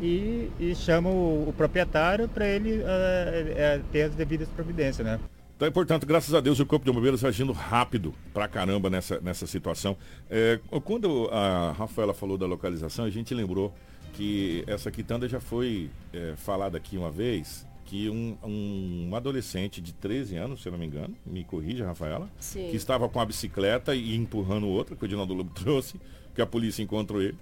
[0.00, 5.18] e, e chama o, o proprietário para ele uh, uh, ter as devidas providências, né?
[5.62, 9.46] Então, portanto, graças a Deus, o Corpo de Bombeiros agindo rápido pra caramba nessa, nessa
[9.46, 9.96] situação.
[10.28, 13.72] É, quando a Rafaela falou da localização, a gente lembrou
[14.12, 19.92] que essa quitanda já foi é, falada aqui uma vez, que um, um, adolescente de
[19.92, 22.66] 13 anos, se eu não me engano, me corrija, Rafaela, Sim.
[22.68, 25.94] que estava com a bicicleta e empurrando outra, que o Dinaldo Lobo trouxe,
[26.34, 27.38] que a polícia encontrou ele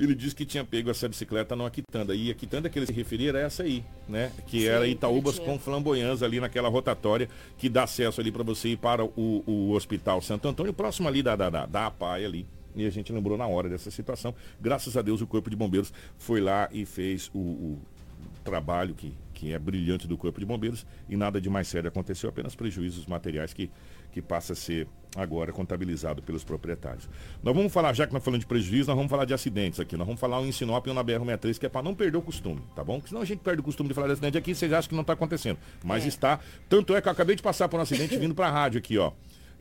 [0.00, 2.14] ele disse que tinha pego essa bicicleta numa quitanda.
[2.14, 4.32] E a quitanda que ele se referia era essa aí, né?
[4.46, 7.28] Que Sim, era Itaúbas com flamboyãs ali naquela rotatória
[7.58, 11.22] que dá acesso ali para você ir para o, o Hospital Santo Antônio, próximo ali
[11.22, 12.46] da, da, da, da APAI ali.
[12.74, 14.34] E a gente lembrou na hora dessa situação.
[14.60, 17.78] Graças a Deus o Corpo de Bombeiros foi lá e fez o, o
[18.44, 22.30] trabalho que, que é brilhante do Corpo de Bombeiros e nada de mais sério aconteceu,
[22.30, 23.70] apenas prejuízos materiais que
[24.12, 24.86] que passa a ser
[25.16, 27.08] agora contabilizado pelos proprietários.
[27.42, 29.96] Nós vamos falar, já que nós falamos de prejuízo, nós vamos falar de acidentes aqui.
[29.96, 32.18] Nós vamos falar um em Sinop e um na BR-63, que é para não perder
[32.18, 32.94] o costume, tá bom?
[32.94, 34.94] Porque senão a gente perde o costume de falar de acidente aqui, vocês acham que
[34.94, 35.58] não está acontecendo.
[35.84, 36.08] Mas é.
[36.08, 36.38] está.
[36.68, 38.96] Tanto é que eu acabei de passar por um acidente vindo para a rádio aqui,
[38.98, 39.12] ó.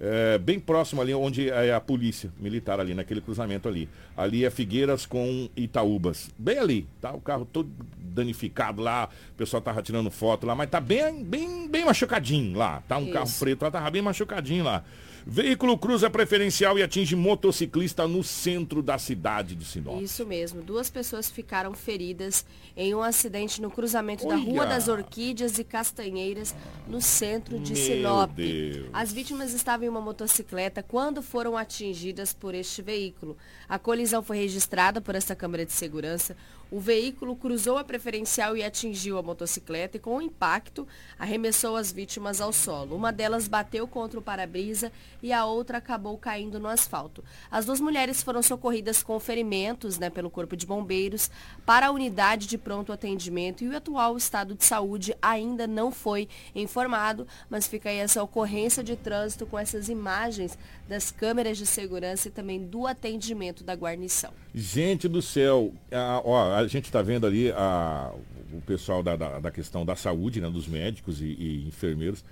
[0.01, 3.89] É, bem próximo ali onde é a polícia militar ali, naquele cruzamento ali.
[4.15, 6.29] Ali é Figueiras com Itaúbas.
[6.37, 7.11] Bem ali, tá?
[7.11, 11.67] O carro todo danificado lá, o pessoal tava tirando foto lá, mas tá bem, bem,
[11.67, 12.97] bem machucadinho lá, tá?
[12.97, 13.13] Um Isso.
[13.13, 14.83] carro preto lá, tava bem machucadinho lá.
[15.25, 20.01] Veículo cruza preferencial e atinge motociclista no centro da cidade de Sinop.
[20.01, 20.61] Isso mesmo.
[20.61, 22.45] Duas pessoas ficaram feridas
[22.75, 24.37] em um acidente no cruzamento Olha.
[24.37, 26.55] da Rua das Orquídeas e Castanheiras,
[26.87, 28.31] no centro de Meu Sinop.
[28.31, 28.87] Deus.
[28.93, 33.37] As vítimas estavam em uma motocicleta quando foram atingidas por este veículo.
[33.67, 36.35] A colisão foi registrada por essa câmera de segurança.
[36.71, 41.91] O veículo cruzou a preferencial e atingiu a motocicleta e, com o impacto, arremessou as
[41.91, 42.95] vítimas ao solo.
[42.95, 44.91] Uma delas bateu contra o para-brisa
[45.23, 47.23] e a outra acabou caindo no asfalto.
[47.49, 51.31] As duas mulheres foram socorridas com ferimentos né, pelo Corpo de Bombeiros
[51.65, 56.27] para a unidade de pronto atendimento e o atual estado de saúde ainda não foi
[56.53, 60.57] informado, mas fica aí essa ocorrência de trânsito com essas imagens
[60.87, 64.31] das câmeras de segurança e também do atendimento da guarnição.
[64.53, 68.11] Gente do céu, a, ó, a gente está vendo ali a,
[68.53, 72.23] o pessoal da, da, da, questão da saúde, né, dos médicos e, e, enfermeiros,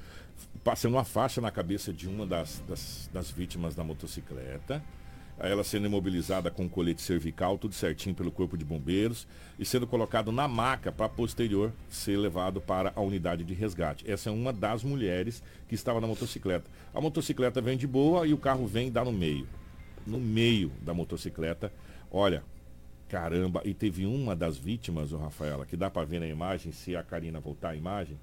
[0.63, 4.83] passando uma faixa na cabeça de uma das, das, das vítimas da motocicleta
[5.39, 9.27] ela sendo imobilizada com colete cervical, tudo certinho pelo corpo de bombeiros,
[9.59, 14.09] e sendo colocado na maca para posterior ser levado para a unidade de resgate.
[14.09, 16.69] Essa é uma das mulheres que estava na motocicleta.
[16.93, 19.47] A motocicleta vem de boa e o carro vem e dá no meio.
[20.05, 21.71] No meio da motocicleta.
[22.09, 22.43] Olha,
[23.07, 26.95] caramba, e teve uma das vítimas, o Rafaela, que dá para ver na imagem, se
[26.95, 28.19] a Karina voltar a imagem.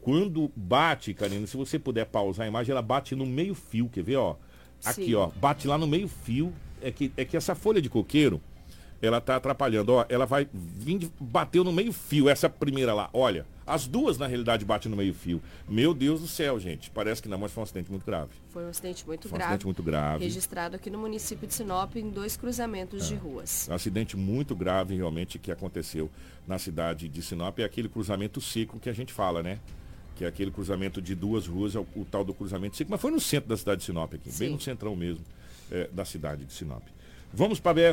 [0.00, 4.02] Quando bate, Karina, se você puder pausar a imagem, ela bate no meio fio, quer
[4.02, 4.36] ver, ó?
[4.84, 5.14] Aqui, Sim.
[5.14, 6.52] ó, bate lá no meio fio.
[6.80, 8.40] É que, é que essa folha de coqueiro,
[9.02, 9.92] ela tá atrapalhando.
[9.92, 13.10] Ó, ela vai vir, bateu no meio fio, essa primeira lá.
[13.12, 15.42] Olha, as duas na realidade batem no meio fio.
[15.68, 16.88] Meu Deus do céu, gente.
[16.90, 18.30] Parece que não, mas foi um acidente muito grave.
[18.50, 19.50] Foi um acidente muito Foi um grave.
[19.50, 20.24] acidente muito grave.
[20.24, 23.68] Registrado aqui no município de Sinop em dois cruzamentos de ruas.
[23.68, 26.08] Um acidente muito grave realmente que aconteceu
[26.46, 27.58] na cidade de Sinop.
[27.58, 29.58] É aquele cruzamento seco que a gente fala, né?
[30.14, 32.90] Que é aquele cruzamento de duas ruas, é o, o tal do cruzamento seco.
[32.90, 34.54] Mas foi no centro da cidade de Sinop aqui, bem Sim.
[34.54, 35.24] no centrão mesmo
[35.70, 36.82] é, da cidade de Sinop.
[37.32, 37.92] Vamos para a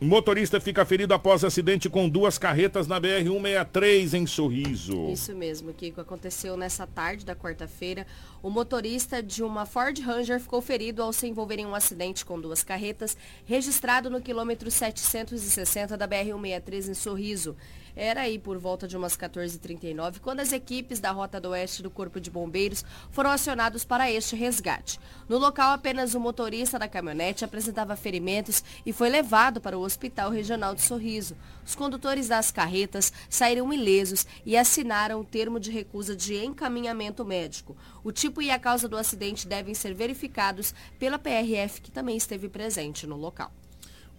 [0.00, 0.08] BR-163.
[0.08, 5.10] Motorista fica ferido após acidente com duas carretas na BR-163 em Sorriso.
[5.10, 6.00] Isso mesmo, Kiko.
[6.00, 8.06] Aconteceu nessa tarde da quarta-feira.
[8.42, 12.40] O motorista de uma Ford Ranger ficou ferido ao se envolver em um acidente com
[12.40, 17.56] duas carretas, registrado no quilômetro 760 da BR-163 em Sorriso.
[18.02, 21.90] Era aí por volta de umas 14h39, quando as equipes da Rota do Oeste do
[21.90, 24.98] Corpo de Bombeiros foram acionados para este resgate.
[25.28, 30.30] No local, apenas o motorista da caminhonete apresentava ferimentos e foi levado para o Hospital
[30.30, 31.36] Regional de Sorriso.
[31.62, 37.76] Os condutores das carretas saíram ilesos e assinaram o termo de recusa de encaminhamento médico.
[38.02, 42.48] O tipo e a causa do acidente devem ser verificados pela PRF, que também esteve
[42.48, 43.52] presente no local.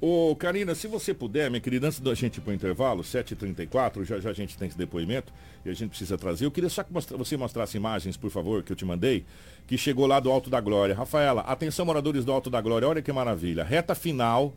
[0.04, 4.04] Ô, Karina, se você puder, minha querida, antes da gente ir para o intervalo, 7h34,
[4.04, 5.32] já já a gente tem esse depoimento
[5.64, 6.43] e a gente precisa trazer.
[6.43, 9.24] Eu queria só que você mostrasse imagens, por favor, que eu te mandei,
[9.68, 10.95] que chegou lá do Alto da Glória.
[10.95, 13.64] Rafaela, atenção, moradores do Alto da Glória, olha que maravilha.
[13.64, 14.56] Reta final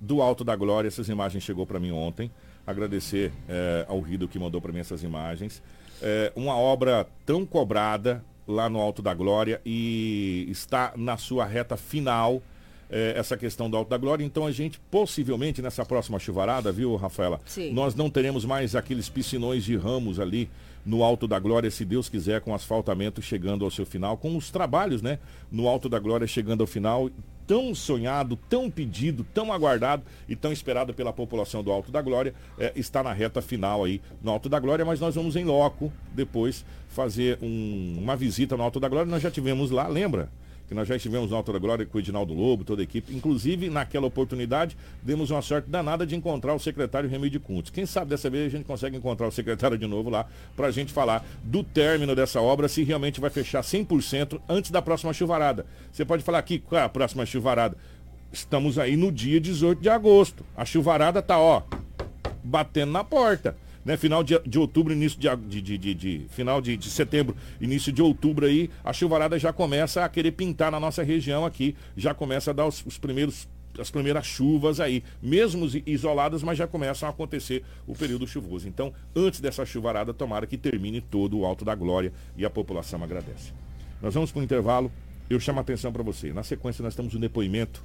[0.00, 2.30] do Alto da Glória, essas imagens chegou para mim ontem.
[2.66, 5.62] Agradecer eh, ao Rido que mandou para mim essas imagens.
[6.00, 11.76] Eh, uma obra tão cobrada lá no Alto da Glória e está na sua reta
[11.76, 12.42] final
[12.92, 14.22] eh, essa questão do Alto da Glória.
[14.24, 17.40] Então a gente possivelmente nessa próxima chuvarada, viu, Rafaela?
[17.46, 17.72] Sim.
[17.72, 20.48] Nós não teremos mais aqueles piscinões de ramos ali
[20.86, 24.36] no Alto da Glória, se Deus quiser, com o asfaltamento chegando ao seu final, com
[24.36, 25.18] os trabalhos, né?
[25.50, 27.08] No Alto da Glória chegando ao final,
[27.46, 32.34] tão sonhado, tão pedido, tão aguardado e tão esperado pela população do Alto da Glória,
[32.58, 35.92] eh, está na reta final aí no Alto da Glória, mas nós vamos em loco
[36.14, 39.10] depois fazer um- uma visita no Alto da Glória.
[39.10, 40.28] Nós já tivemos lá, lembra?
[40.72, 43.14] Que nós já estivemos no Alto da Glória com o Edinaldo Lobo, toda a equipe.
[43.14, 47.68] Inclusive, naquela oportunidade, demos uma sorte danada de encontrar o secretário Remídio Kuntz.
[47.68, 50.70] Quem sabe dessa vez a gente consegue encontrar o secretário de novo lá para a
[50.70, 55.66] gente falar do término dessa obra, se realmente vai fechar 100% antes da próxima chuvarada.
[55.92, 57.76] Você pode falar aqui, qual é a próxima chuvarada?
[58.32, 60.42] Estamos aí no dia 18 de agosto.
[60.56, 61.62] A chuvarada tá, ó,
[62.42, 63.54] batendo na porta.
[63.84, 67.92] Né, final de, de outubro, início de, de, de- de- final de, de setembro, início
[67.92, 72.14] de outubro aí, a chuvarada já começa a querer pintar na nossa região aqui, já
[72.14, 73.48] começa a dar os, os primeiros
[73.80, 78.68] as primeiras chuvas aí, mesmo isoladas, mas já começam a acontecer o período chuvoso.
[78.68, 83.02] Então, antes dessa chuvarada, tomara que termine todo o Alto da Glória e a população
[83.02, 83.50] agradece.
[84.02, 84.92] Nós vamos para o intervalo.
[85.30, 86.34] Eu chamo a atenção para você.
[86.34, 87.82] Na sequência, nós temos um depoimento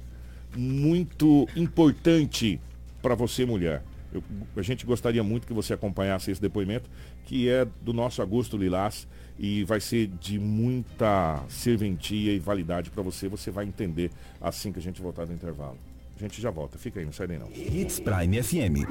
[0.54, 2.60] muito importante
[3.00, 3.82] para você, mulher.
[4.12, 4.22] Eu-
[4.56, 6.88] a gente gostaria muito que você acompanhasse esse depoimento,
[7.24, 9.06] que é do nosso Augusto Lilás
[9.38, 13.28] e vai ser de muita serventia e validade para você.
[13.28, 15.76] Você vai entender assim que a gente voltar do intervalo.
[16.16, 16.76] A gente já volta.
[16.78, 17.48] Fica aí, não sai daí não.
[17.54, 18.86] Hits Prime FM.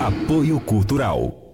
[0.00, 1.53] Apoio Cultural.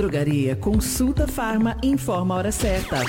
[0.00, 3.04] Drogaria Consulta Farma informa a hora certa.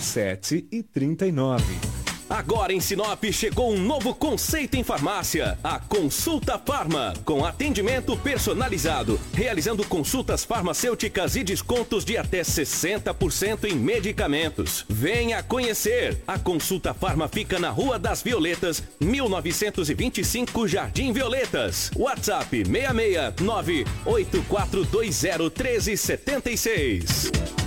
[0.00, 1.89] 7 e 39.
[2.30, 9.18] Agora em Sinop chegou um novo conceito em farmácia, a Consulta Farma, com atendimento personalizado,
[9.34, 14.84] realizando consultas farmacêuticas e descontos de até 60% em medicamentos.
[14.88, 16.22] Venha conhecer!
[16.24, 21.90] A Consulta Farma fica na Rua das Violetas, 1925 Jardim Violetas.
[21.96, 27.59] WhatsApp 669 8420 1376.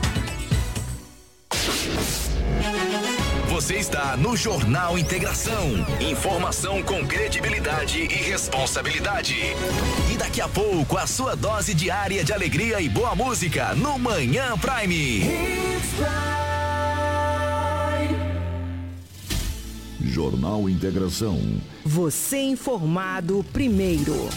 [3.54, 5.86] Você está no Jornal Integração.
[6.02, 9.36] Informação com credibilidade e responsabilidade.
[10.12, 14.58] E daqui a pouco, a sua dose diária de alegria e boa música no Manhã
[14.58, 15.22] Prime.
[20.02, 21.40] Jornal Integração.
[21.86, 24.30] Você informado primeiro.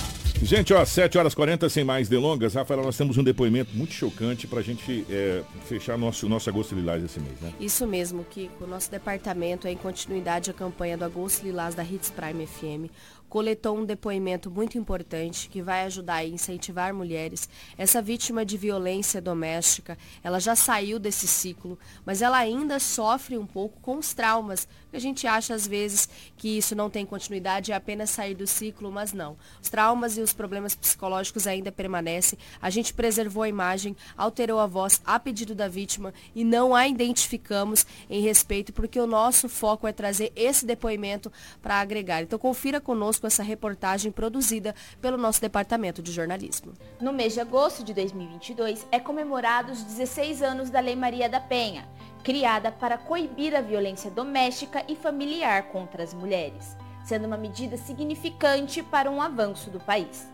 [0.42, 2.54] Gente, ó, 7 horas 40, sem mais delongas.
[2.54, 6.74] Rafael, nós temos um depoimento muito chocante para a gente é, fechar nosso, nosso Agosto
[6.74, 7.52] Lilás esse mês, né?
[7.58, 8.66] Isso mesmo, Kiko.
[8.66, 12.90] Nosso departamento é em continuidade à campanha do Agosto Lilás da Hits Prime FM
[13.36, 17.50] coletou um depoimento muito importante que vai ajudar a incentivar mulheres.
[17.76, 23.44] Essa vítima de violência doméstica, ela já saiu desse ciclo, mas ela ainda sofre um
[23.44, 24.66] pouco com os traumas.
[24.90, 26.08] A gente acha às vezes
[26.38, 29.36] que isso não tem continuidade, é apenas sair do ciclo, mas não.
[29.62, 32.38] Os traumas e os problemas psicológicos ainda permanecem.
[32.62, 36.88] A gente preservou a imagem, alterou a voz a pedido da vítima e não a
[36.88, 41.30] identificamos em respeito, porque o nosso foco é trazer esse depoimento
[41.60, 42.22] para agregar.
[42.22, 46.72] Então confira conosco essa reportagem produzida pelo nosso departamento de jornalismo.
[47.00, 51.40] No mês de agosto de 2022 é comemorado os 16 anos da Lei Maria da
[51.40, 51.88] Penha,
[52.22, 58.82] criada para coibir a violência doméstica e familiar contra as mulheres, sendo uma medida significante
[58.82, 60.28] para um avanço do país.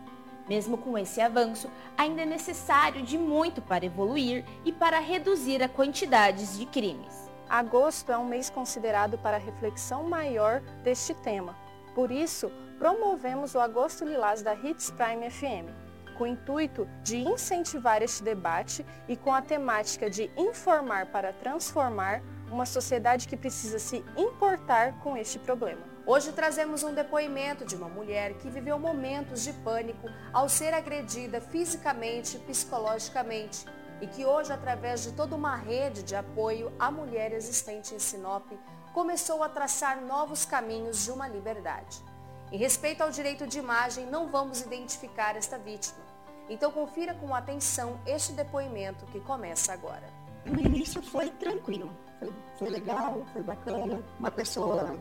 [0.47, 5.69] Mesmo com esse avanço, ainda é necessário de muito para evoluir e para reduzir a
[5.69, 7.31] quantidades de crimes.
[7.49, 11.55] Agosto é um mês considerado para reflexão maior deste tema.
[11.93, 12.51] Por isso,
[12.83, 15.71] promovemos o Agosto Lilás da Hits Prime FM,
[16.17, 22.21] com o intuito de incentivar este debate e com a temática de informar para transformar
[22.51, 25.79] uma sociedade que precisa se importar com este problema.
[26.05, 31.39] Hoje trazemos um depoimento de uma mulher que viveu momentos de pânico ao ser agredida
[31.39, 33.65] fisicamente e psicologicamente
[34.01, 38.51] e que hoje, através de toda uma rede de apoio à mulher existente em Sinop,
[38.93, 42.03] começou a traçar novos caminhos de uma liberdade.
[42.53, 46.05] Em respeito ao direito de imagem, não vamos identificar esta vítima.
[46.47, 50.07] Então confira com atenção este depoimento que começa agora.
[50.45, 54.03] No início foi tranquilo, foi, foi legal, foi bacana.
[54.19, 54.95] Uma pessoa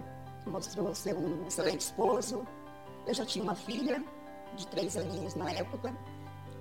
[0.47, 2.49] mostrou ser um excelente esposo.
[3.07, 4.03] Eu já tinha uma filha
[4.57, 5.95] de três aninhos na época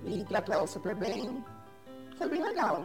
[0.04, 1.42] e tratou ela super bem.
[2.18, 2.84] Foi bem legal.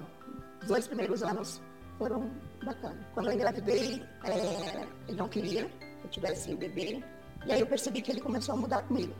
[0.61, 1.61] Os dois primeiros anos
[1.97, 2.31] foram
[2.63, 3.05] bacanas.
[3.13, 7.03] Quando eu engravidei, é, ele não queria que eu tivesse o bebê.
[7.47, 9.13] E aí eu percebi que ele começou a mudar comigo.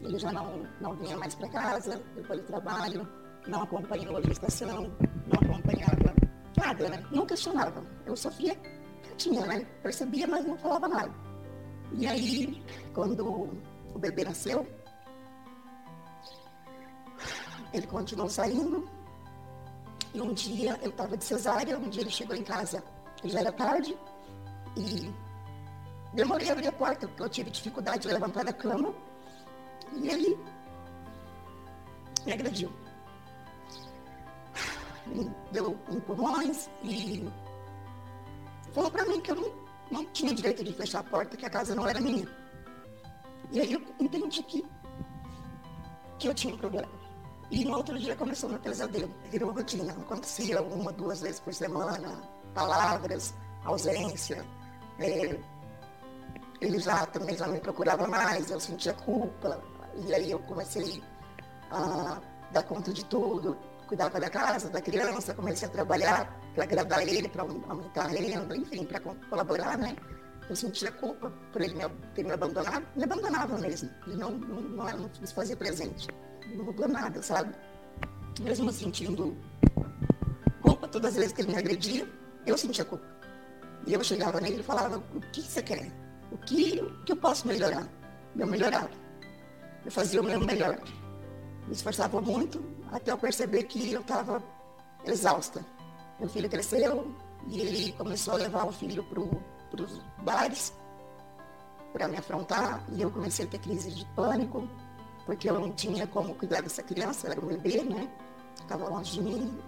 [0.00, 3.08] Ele já não, não vinha mais para casa, depois do trabalho,
[3.48, 4.90] não acompanhou a gestação,
[5.26, 6.14] não acompanhava
[6.56, 7.04] nada, né?
[7.10, 7.84] Não questionava.
[8.06, 8.54] Eu sofria
[9.02, 9.66] quietinha, né?
[9.82, 11.12] Percebia, mas não falava nada.
[11.92, 13.52] E aí, quando
[13.94, 14.64] o bebê nasceu,
[17.74, 18.88] ele continuou saindo.
[20.14, 22.82] E um dia eu estava de cesárea, um dia ele chegou em casa,
[23.24, 23.96] já era tarde,
[24.76, 25.12] e
[26.14, 28.94] demorei a abrir a porta, porque eu tive dificuldade de levantar da cama.
[29.92, 30.38] E ele
[32.24, 32.72] me agrediu.
[35.06, 37.28] Me deu empurrões e
[38.72, 39.52] falou para mim que eu não,
[39.90, 42.28] não tinha direito de fechar a porta, que a casa não era minha.
[43.50, 44.64] E aí eu entendi que,
[46.18, 46.88] que eu tinha um problema.
[47.50, 49.12] E no outro dia começou meu pesadelo.
[49.28, 49.92] Virou rotina.
[49.92, 52.22] Acontecia uma, duas vezes por semana,
[52.54, 53.34] palavras,
[53.64, 54.46] ausência.
[55.00, 55.36] É,
[56.60, 59.60] ele já também já me procurava mais, eu sentia culpa.
[60.06, 61.02] E aí eu comecei
[61.70, 62.20] a
[62.52, 63.56] dar conta de tudo,
[63.86, 68.56] cuidava da casa, da criança, comecei a trabalhar para agradar ele, para aumentar a renda,
[68.56, 69.96] enfim, para colaborar, né?
[70.48, 71.76] Eu sentia culpa por ele
[72.14, 72.84] ter me abandonado.
[72.96, 73.88] Me abandonava mesmo.
[74.06, 76.08] Ele não, não, não, não se fazia presente.
[76.54, 77.54] Não mudou nada, sabe?
[78.40, 79.36] Mesmo sentindo
[80.60, 82.08] culpa todas as vezes que ele me agredia,
[82.46, 83.04] eu sentia culpa.
[83.86, 85.90] E eu chegava nele e falava, o que você quer?
[86.32, 87.86] O que, o que eu posso melhorar?
[88.36, 88.90] Eu melhorava.
[89.84, 90.78] Eu fazia o meu melhor.
[91.66, 94.42] Me esforçava muito até eu perceber que eu estava
[95.04, 95.64] exausta.
[96.18, 97.14] Meu filho cresceu
[97.48, 100.72] e ele começou a levar o filho para os bares
[101.92, 104.68] para me afrontar e eu comecei a ter crise de pânico
[105.26, 108.08] porque eu não tinha como cuidar dessa criança, era um bebê, né?
[108.60, 109.58] Estava longe de mim.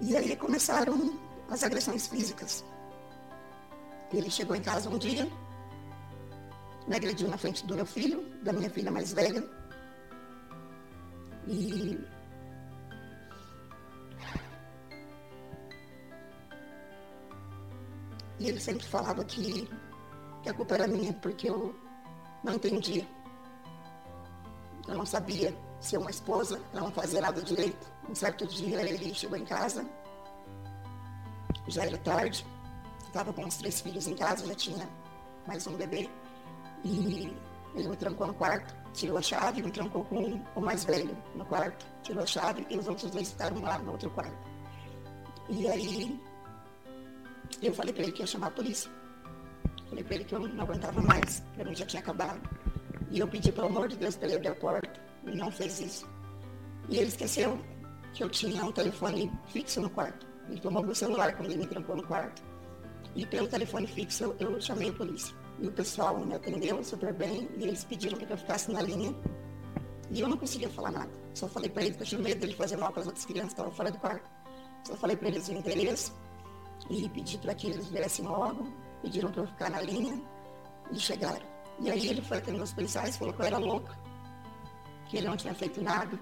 [0.00, 1.18] E aí começaram
[1.48, 2.64] as agressões físicas.
[4.12, 5.28] Ele chegou em casa um dia,
[6.86, 9.42] me agrediu na frente do meu filho, da minha filha mais velha.
[11.48, 11.98] E
[18.42, 19.68] E ele sempre falava que,
[20.42, 21.72] que a culpa era minha, porque eu
[22.42, 23.06] não entendia.
[24.88, 27.86] Eu não sabia ser uma esposa, não fazia nada direito.
[28.08, 29.86] Um certo dia ele chegou em casa,
[31.68, 32.44] já era tarde,
[33.12, 34.88] estava com os três filhos em casa, já tinha
[35.46, 36.08] mais um bebê.
[36.82, 37.30] E
[37.74, 41.44] ele me trancou no quarto, tirou a chave me trancou com o mais velho no
[41.44, 41.86] quarto.
[42.02, 44.36] Tirou a chave e os outros dois ficaram lá no outro quarto.
[45.50, 46.20] E aí
[47.60, 48.90] eu falei para ele que ia chamar a polícia.
[49.88, 52.40] Falei para ele que eu não aguentava mais, para mim já tinha acabado.
[53.10, 55.00] E eu pedi, pelo amor de Deus, para ele abrir a porta.
[55.26, 56.08] E não fez isso.
[56.88, 57.60] E ele esqueceu
[58.14, 60.26] que eu tinha um telefone fixo no quarto.
[60.48, 62.42] Ele tomou meu celular quando ele me trancou no quarto.
[63.14, 65.34] E pelo telefone fixo eu, chamei a polícia.
[65.60, 69.14] E o pessoal me atendeu super bem e eles pediram que eu ficasse na linha.
[70.10, 71.10] E eu não conseguia falar nada.
[71.34, 73.52] Só falei para eles que eu tinha medo dele fazer mal com as outras crianças
[73.52, 74.28] que estavam fora do quarto.
[74.84, 76.14] Só falei para eles o endereço
[76.90, 78.72] e pedi para que eles viessem logo.
[79.02, 80.20] Pediram para eu ficar na linha
[80.90, 81.46] e chegaram.
[81.80, 83.98] E aí ele foi atender os policiais, falou que eu era louca,
[85.08, 86.18] que ele não tinha feito nada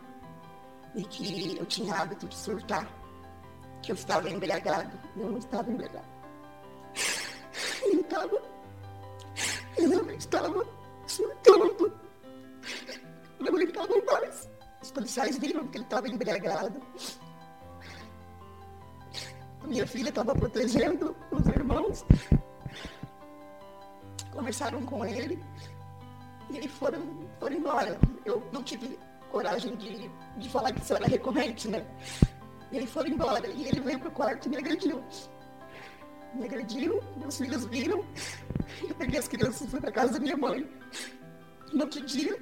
[0.95, 2.89] e que eu tinha hábito de surtar,
[3.83, 4.99] que eu estava embriagado.
[5.17, 6.20] Eu não estava embriagado.
[7.83, 8.43] Ele estava.
[9.79, 10.67] Não estava
[11.07, 11.93] surtando.
[13.39, 14.49] Não aguentava mais.
[14.83, 16.81] Os policiais viram que ele estava embriagado.
[19.65, 22.05] Minha filha estava protegendo os irmãos.
[24.33, 25.43] Conversaram com ele
[26.51, 27.99] e foram, foram embora.
[28.25, 28.99] Eu não tive
[29.31, 31.87] coragem de, de falar que isso era recorrente, né?
[32.73, 33.47] E eles foram embora.
[33.47, 35.03] E ele veio pro quarto e me agrediu.
[36.35, 38.05] Me agrediu, meus filhos viram.
[38.89, 40.69] Eu peguei as crianças e fui pra casa da minha mãe.
[41.73, 42.39] No outro dia,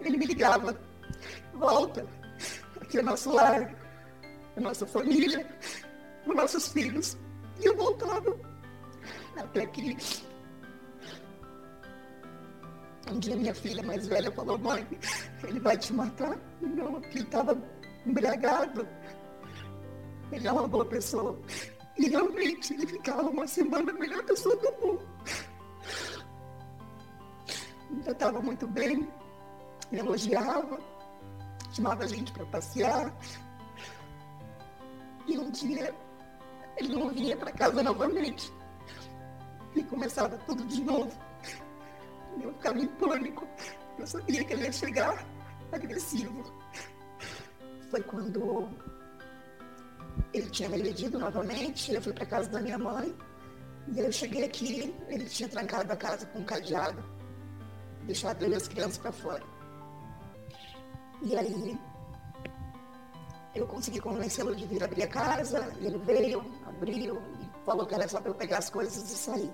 [0.00, 0.78] ele me ligava.
[1.54, 2.06] Volta.
[2.80, 3.74] Aqui é nosso lar.
[4.56, 5.46] É nossa família.
[6.26, 7.16] Os nossos filhos.
[7.60, 8.38] E eu voltava.
[9.36, 9.96] Até que
[13.10, 14.86] um dia minha filha mais velha falou, mãe,
[15.44, 16.38] ele vai te matar.
[16.60, 17.58] Não, porque ele estava
[18.06, 18.86] embriagado.
[20.30, 21.38] Ele é uma boa pessoa.
[21.96, 25.08] E realmente ele ficava uma semana a melhor pessoa do mundo.
[28.06, 29.08] Eu estava muito bem,
[29.90, 30.80] me elogiava,
[31.72, 33.14] chamava a gente para passear.
[35.26, 35.94] E um dia
[36.76, 38.52] ele não vinha para casa novamente.
[39.74, 41.12] E começava tudo de novo.
[42.40, 43.46] Eu ficava em pânico.
[43.98, 45.26] Eu sabia que ele ia chegar
[45.70, 46.42] agressivo.
[47.90, 48.68] Foi quando
[50.32, 51.92] ele tinha me agredido novamente.
[51.92, 53.14] Eu fui para casa da minha mãe.
[53.88, 57.02] E eu cheguei aqui, ele tinha trancado a casa com um cadeado,
[58.04, 59.42] deixado eu as crianças para fora.
[61.20, 61.78] E aí
[63.54, 68.08] eu consegui convencê-lo de vir abrir a casa, ele veio, abriu, e falou que era
[68.08, 69.50] só para eu pegar as coisas e sair.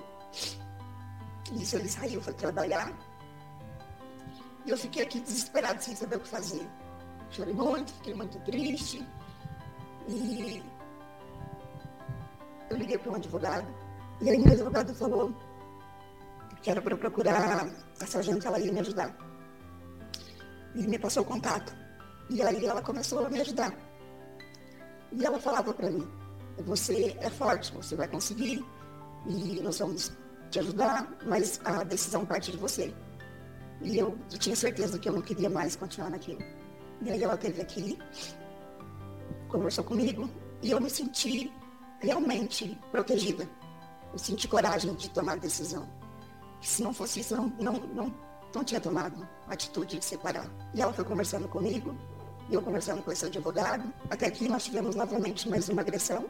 [1.54, 2.92] Isso ele saiu, foi trabalhar.
[4.66, 6.68] E eu fiquei aqui desesperado, sem saber o que fazer.
[7.30, 9.04] Chorei muito, fiquei muito triste.
[10.08, 10.62] E
[12.70, 13.66] eu liguei para um advogado.
[14.20, 15.34] E aí meu advogado falou
[16.62, 17.68] que era para eu procurar
[18.00, 19.14] a sargento, ela ia me ajudar.
[20.74, 21.74] E me passou o contato.
[22.30, 23.72] E aí ela começou a me ajudar.
[25.12, 26.06] E ela falava para mim,
[26.64, 28.64] você é forte, você vai conseguir.
[29.26, 30.12] E nós vamos
[30.50, 32.94] te ajudar, mas a decisão parte de você.
[33.80, 36.40] E eu, eu tinha certeza que eu não queria mais continuar naquilo.
[37.02, 37.98] E aí ela teve aqui,
[39.48, 40.28] conversou comigo,
[40.62, 41.52] e eu me senti
[42.00, 43.48] realmente protegida.
[44.12, 45.88] Eu senti coragem de tomar a decisão.
[46.60, 48.14] Se não fosse isso, não, não, não,
[48.54, 50.48] não tinha tomado a atitude de separar.
[50.74, 51.96] E ela foi conversando comigo,
[52.50, 56.24] eu conversando com esse advogado, até que nós tivemos novamente mais uma agressão.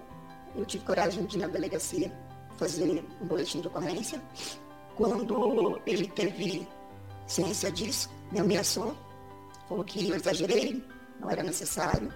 [0.57, 2.13] Eu tive coragem de ir na delegacia
[2.57, 4.21] fazer um boletim de ocorrência.
[4.97, 6.67] Quando ele teve
[7.27, 8.97] ciência disso, me ameaçou,
[9.69, 10.85] falou que eu exagerei,
[11.21, 12.13] não era necessário,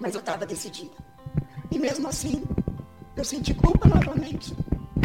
[0.00, 0.96] mas eu estava decidida.
[1.70, 2.44] E mesmo assim,
[3.16, 4.54] eu senti culpa novamente.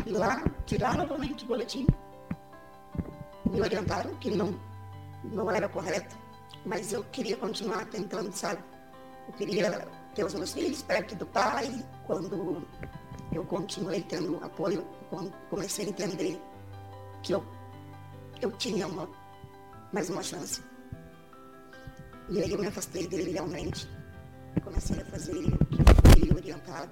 [0.05, 1.87] Ir lá, tirar novamente o boletim.
[3.45, 4.59] Me orientaram que não,
[5.23, 6.15] não era correto,
[6.65, 8.63] mas eu queria continuar tentando, sabe?
[9.27, 11.83] Eu queria ter os meus filhos perto do pai.
[12.05, 12.65] Quando
[13.31, 14.85] eu continuei tendo apoio,
[15.49, 16.41] comecei a entender
[17.21, 17.43] que eu,
[18.41, 19.09] eu tinha uma,
[19.91, 20.61] mais uma chance.
[22.29, 23.87] E aí eu me afastei dele realmente.
[24.61, 26.91] Comecei a fazer fui orientado.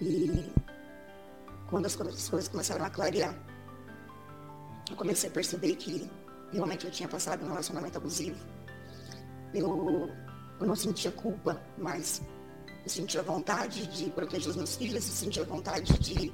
[0.00, 0.52] E
[1.68, 3.34] quando as coisas começaram a clarear,
[4.90, 6.10] eu comecei a perceber que
[6.52, 8.38] realmente eu tinha passado um relacionamento abusivo.
[9.54, 10.10] Eu,
[10.60, 12.22] eu não sentia culpa, mas
[12.84, 16.32] eu sentia vontade de proteger os meus filhos, eu sentia vontade de,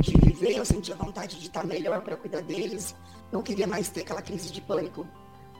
[0.00, 2.94] de viver, eu sentia vontade de estar melhor para cuidar deles.
[3.32, 5.06] Não queria mais ter aquela crise de pânico.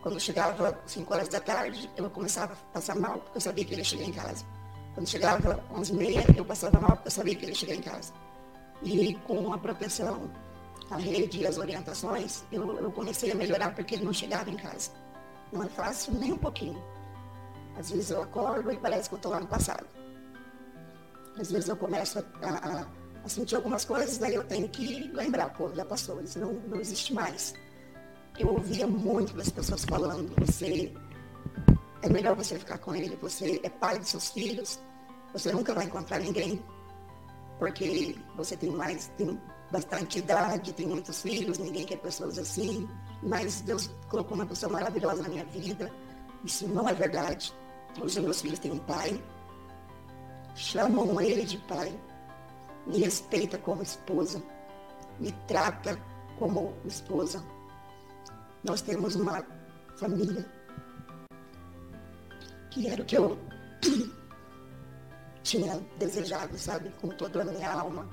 [0.02, 3.74] Quando chegava 5 horas da tarde, eu começava a passar mal, porque eu sabia que
[3.74, 4.44] ele ia chegar em casa.
[4.94, 7.74] Quando chegava 11 e meia, eu passava mal, porque eu sabia que ele ia chegar
[7.74, 8.12] em casa.
[8.82, 10.30] E com a proteção,
[10.90, 14.56] a rede e as orientações, eu, eu comecei a melhorar porque ele não chegava em
[14.56, 14.90] casa.
[15.52, 16.82] Não é fácil nem um pouquinho.
[17.76, 19.86] Às vezes eu acordo e parece que eu estou lá no passado.
[21.38, 22.86] Às vezes eu começo a, a,
[23.24, 26.80] a, sentir algumas coisas, daí eu tenho que lembrar, pô, já passou, isso não, não
[26.80, 27.54] existe mais.
[28.38, 30.94] Eu ouvia muito das pessoas falando, você
[32.02, 34.78] é melhor você ficar com ele, você é pai de seus filhos,
[35.32, 36.62] você nunca vai encontrar ninguém,
[37.58, 39.40] porque você tem mais, tem
[39.72, 42.88] bastante idade, tem muitos filhos, ninguém quer pessoas assim,
[43.24, 45.90] mas Deus colocou uma pessoa maravilhosa na minha vida.
[46.44, 47.52] Isso não é verdade.
[48.00, 49.20] Hoje meus filhos têm um pai,
[50.54, 51.92] chamam ele de pai,
[52.86, 54.40] me respeita como esposa,
[55.18, 56.00] me trata
[56.38, 57.42] como esposa.
[58.64, 59.44] Nós temos uma
[59.96, 60.44] família
[62.70, 63.38] que era o que eu
[65.42, 68.08] tinha desejado, sabe, com toda a minha alma.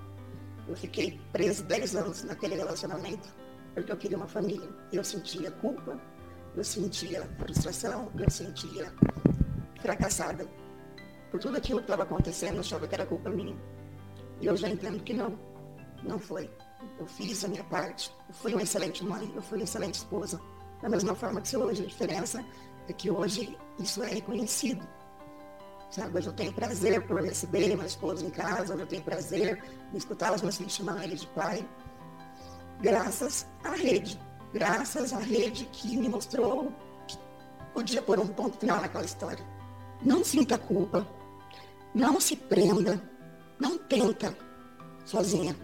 [0.67, 3.27] Eu fiquei preso 10 anos naquele relacionamento
[3.75, 4.69] porque eu queria uma família.
[4.91, 5.99] Eu sentia culpa,
[6.55, 8.91] eu sentia frustração, eu sentia
[9.81, 10.47] fracassada.
[11.29, 13.55] Por tudo aquilo que estava acontecendo, eu achava que era culpa minha.
[14.39, 15.37] E eu já entendo que não,
[16.03, 16.49] não foi.
[16.99, 20.39] Eu fiz a minha parte, eu fui uma excelente mãe, eu fui uma excelente esposa.
[20.81, 22.45] Da mesma forma que hoje, a diferença
[22.87, 24.87] é que hoje isso é reconhecido.
[25.89, 29.63] Sabe, hoje eu tenho prazer por receber minha esposa em casa, hoje eu tenho prazer
[29.93, 31.65] em escutar os meus filhos chamando ele de pai.
[32.81, 34.19] Graças à rede.
[34.53, 36.71] Graças à rede que me mostrou
[37.07, 37.17] que
[37.73, 39.45] podia pôr um ponto final naquela história.
[40.01, 41.07] Não sinta culpa.
[41.93, 43.01] Não se prenda.
[43.59, 44.35] Não tenta
[45.05, 45.55] sozinha.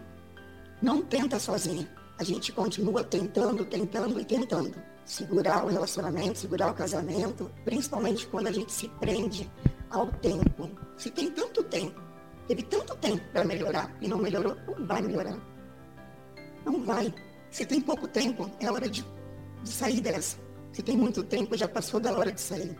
[0.82, 1.88] Não tenta sozinha.
[2.18, 4.74] A gente continua tentando, tentando e tentando.
[5.04, 9.48] Segurar o relacionamento, segurar o casamento, principalmente quando a gente se prende
[9.90, 10.68] ao tempo.
[10.96, 12.00] Se tem tanto tempo,
[12.48, 15.38] teve tanto tempo para melhorar e não melhorou, não vai melhorar.
[16.64, 17.12] Não vai.
[17.50, 19.04] Se tem pouco tempo, é hora de,
[19.62, 20.38] de sair dessa.
[20.72, 22.76] Se tem muito tempo, já passou da hora de sair.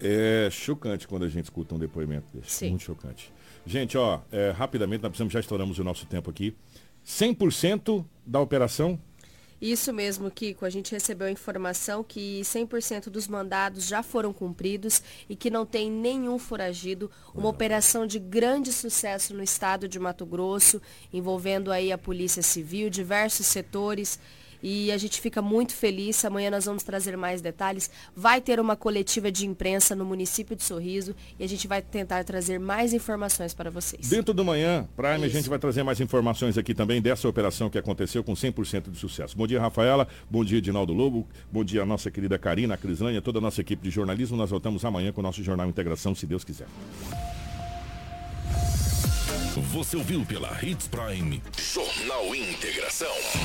[0.00, 2.50] É chocante quando a gente escuta um depoimento desse.
[2.50, 2.70] Sim.
[2.70, 3.32] Muito chocante.
[3.66, 6.56] Gente, ó, é, rapidamente, nós precisamos, já estouramos o nosso tempo aqui.
[7.04, 8.98] 100% da operação
[9.60, 10.64] isso mesmo, Kiko.
[10.64, 15.66] A gente recebeu a informação que 100% dos mandados já foram cumpridos e que não
[15.66, 17.10] tem nenhum foragido.
[17.34, 20.80] Uma operação de grande sucesso no estado de Mato Grosso,
[21.12, 24.18] envolvendo aí a Polícia Civil, diversos setores
[24.62, 26.24] e a gente fica muito feliz.
[26.24, 27.90] Amanhã nós vamos trazer mais detalhes.
[28.14, 32.24] Vai ter uma coletiva de imprensa no município de Sorriso e a gente vai tentar
[32.24, 34.08] trazer mais informações para vocês.
[34.08, 35.24] Dentro do manhã, Prime, Isso.
[35.24, 38.98] a gente vai trazer mais informações aqui também dessa operação que aconteceu com 100% de
[38.98, 39.36] sucesso.
[39.36, 40.06] Bom dia, Rafaela.
[40.30, 41.26] Bom dia, Dinaldo Lobo.
[41.50, 44.36] Bom dia, nossa querida Karina, a Crislânia, toda a nossa equipe de jornalismo.
[44.36, 46.66] Nós voltamos amanhã com o nosso Jornal Integração, se Deus quiser.
[49.72, 53.14] Você ouviu pela Hits Prime Jornal Integração.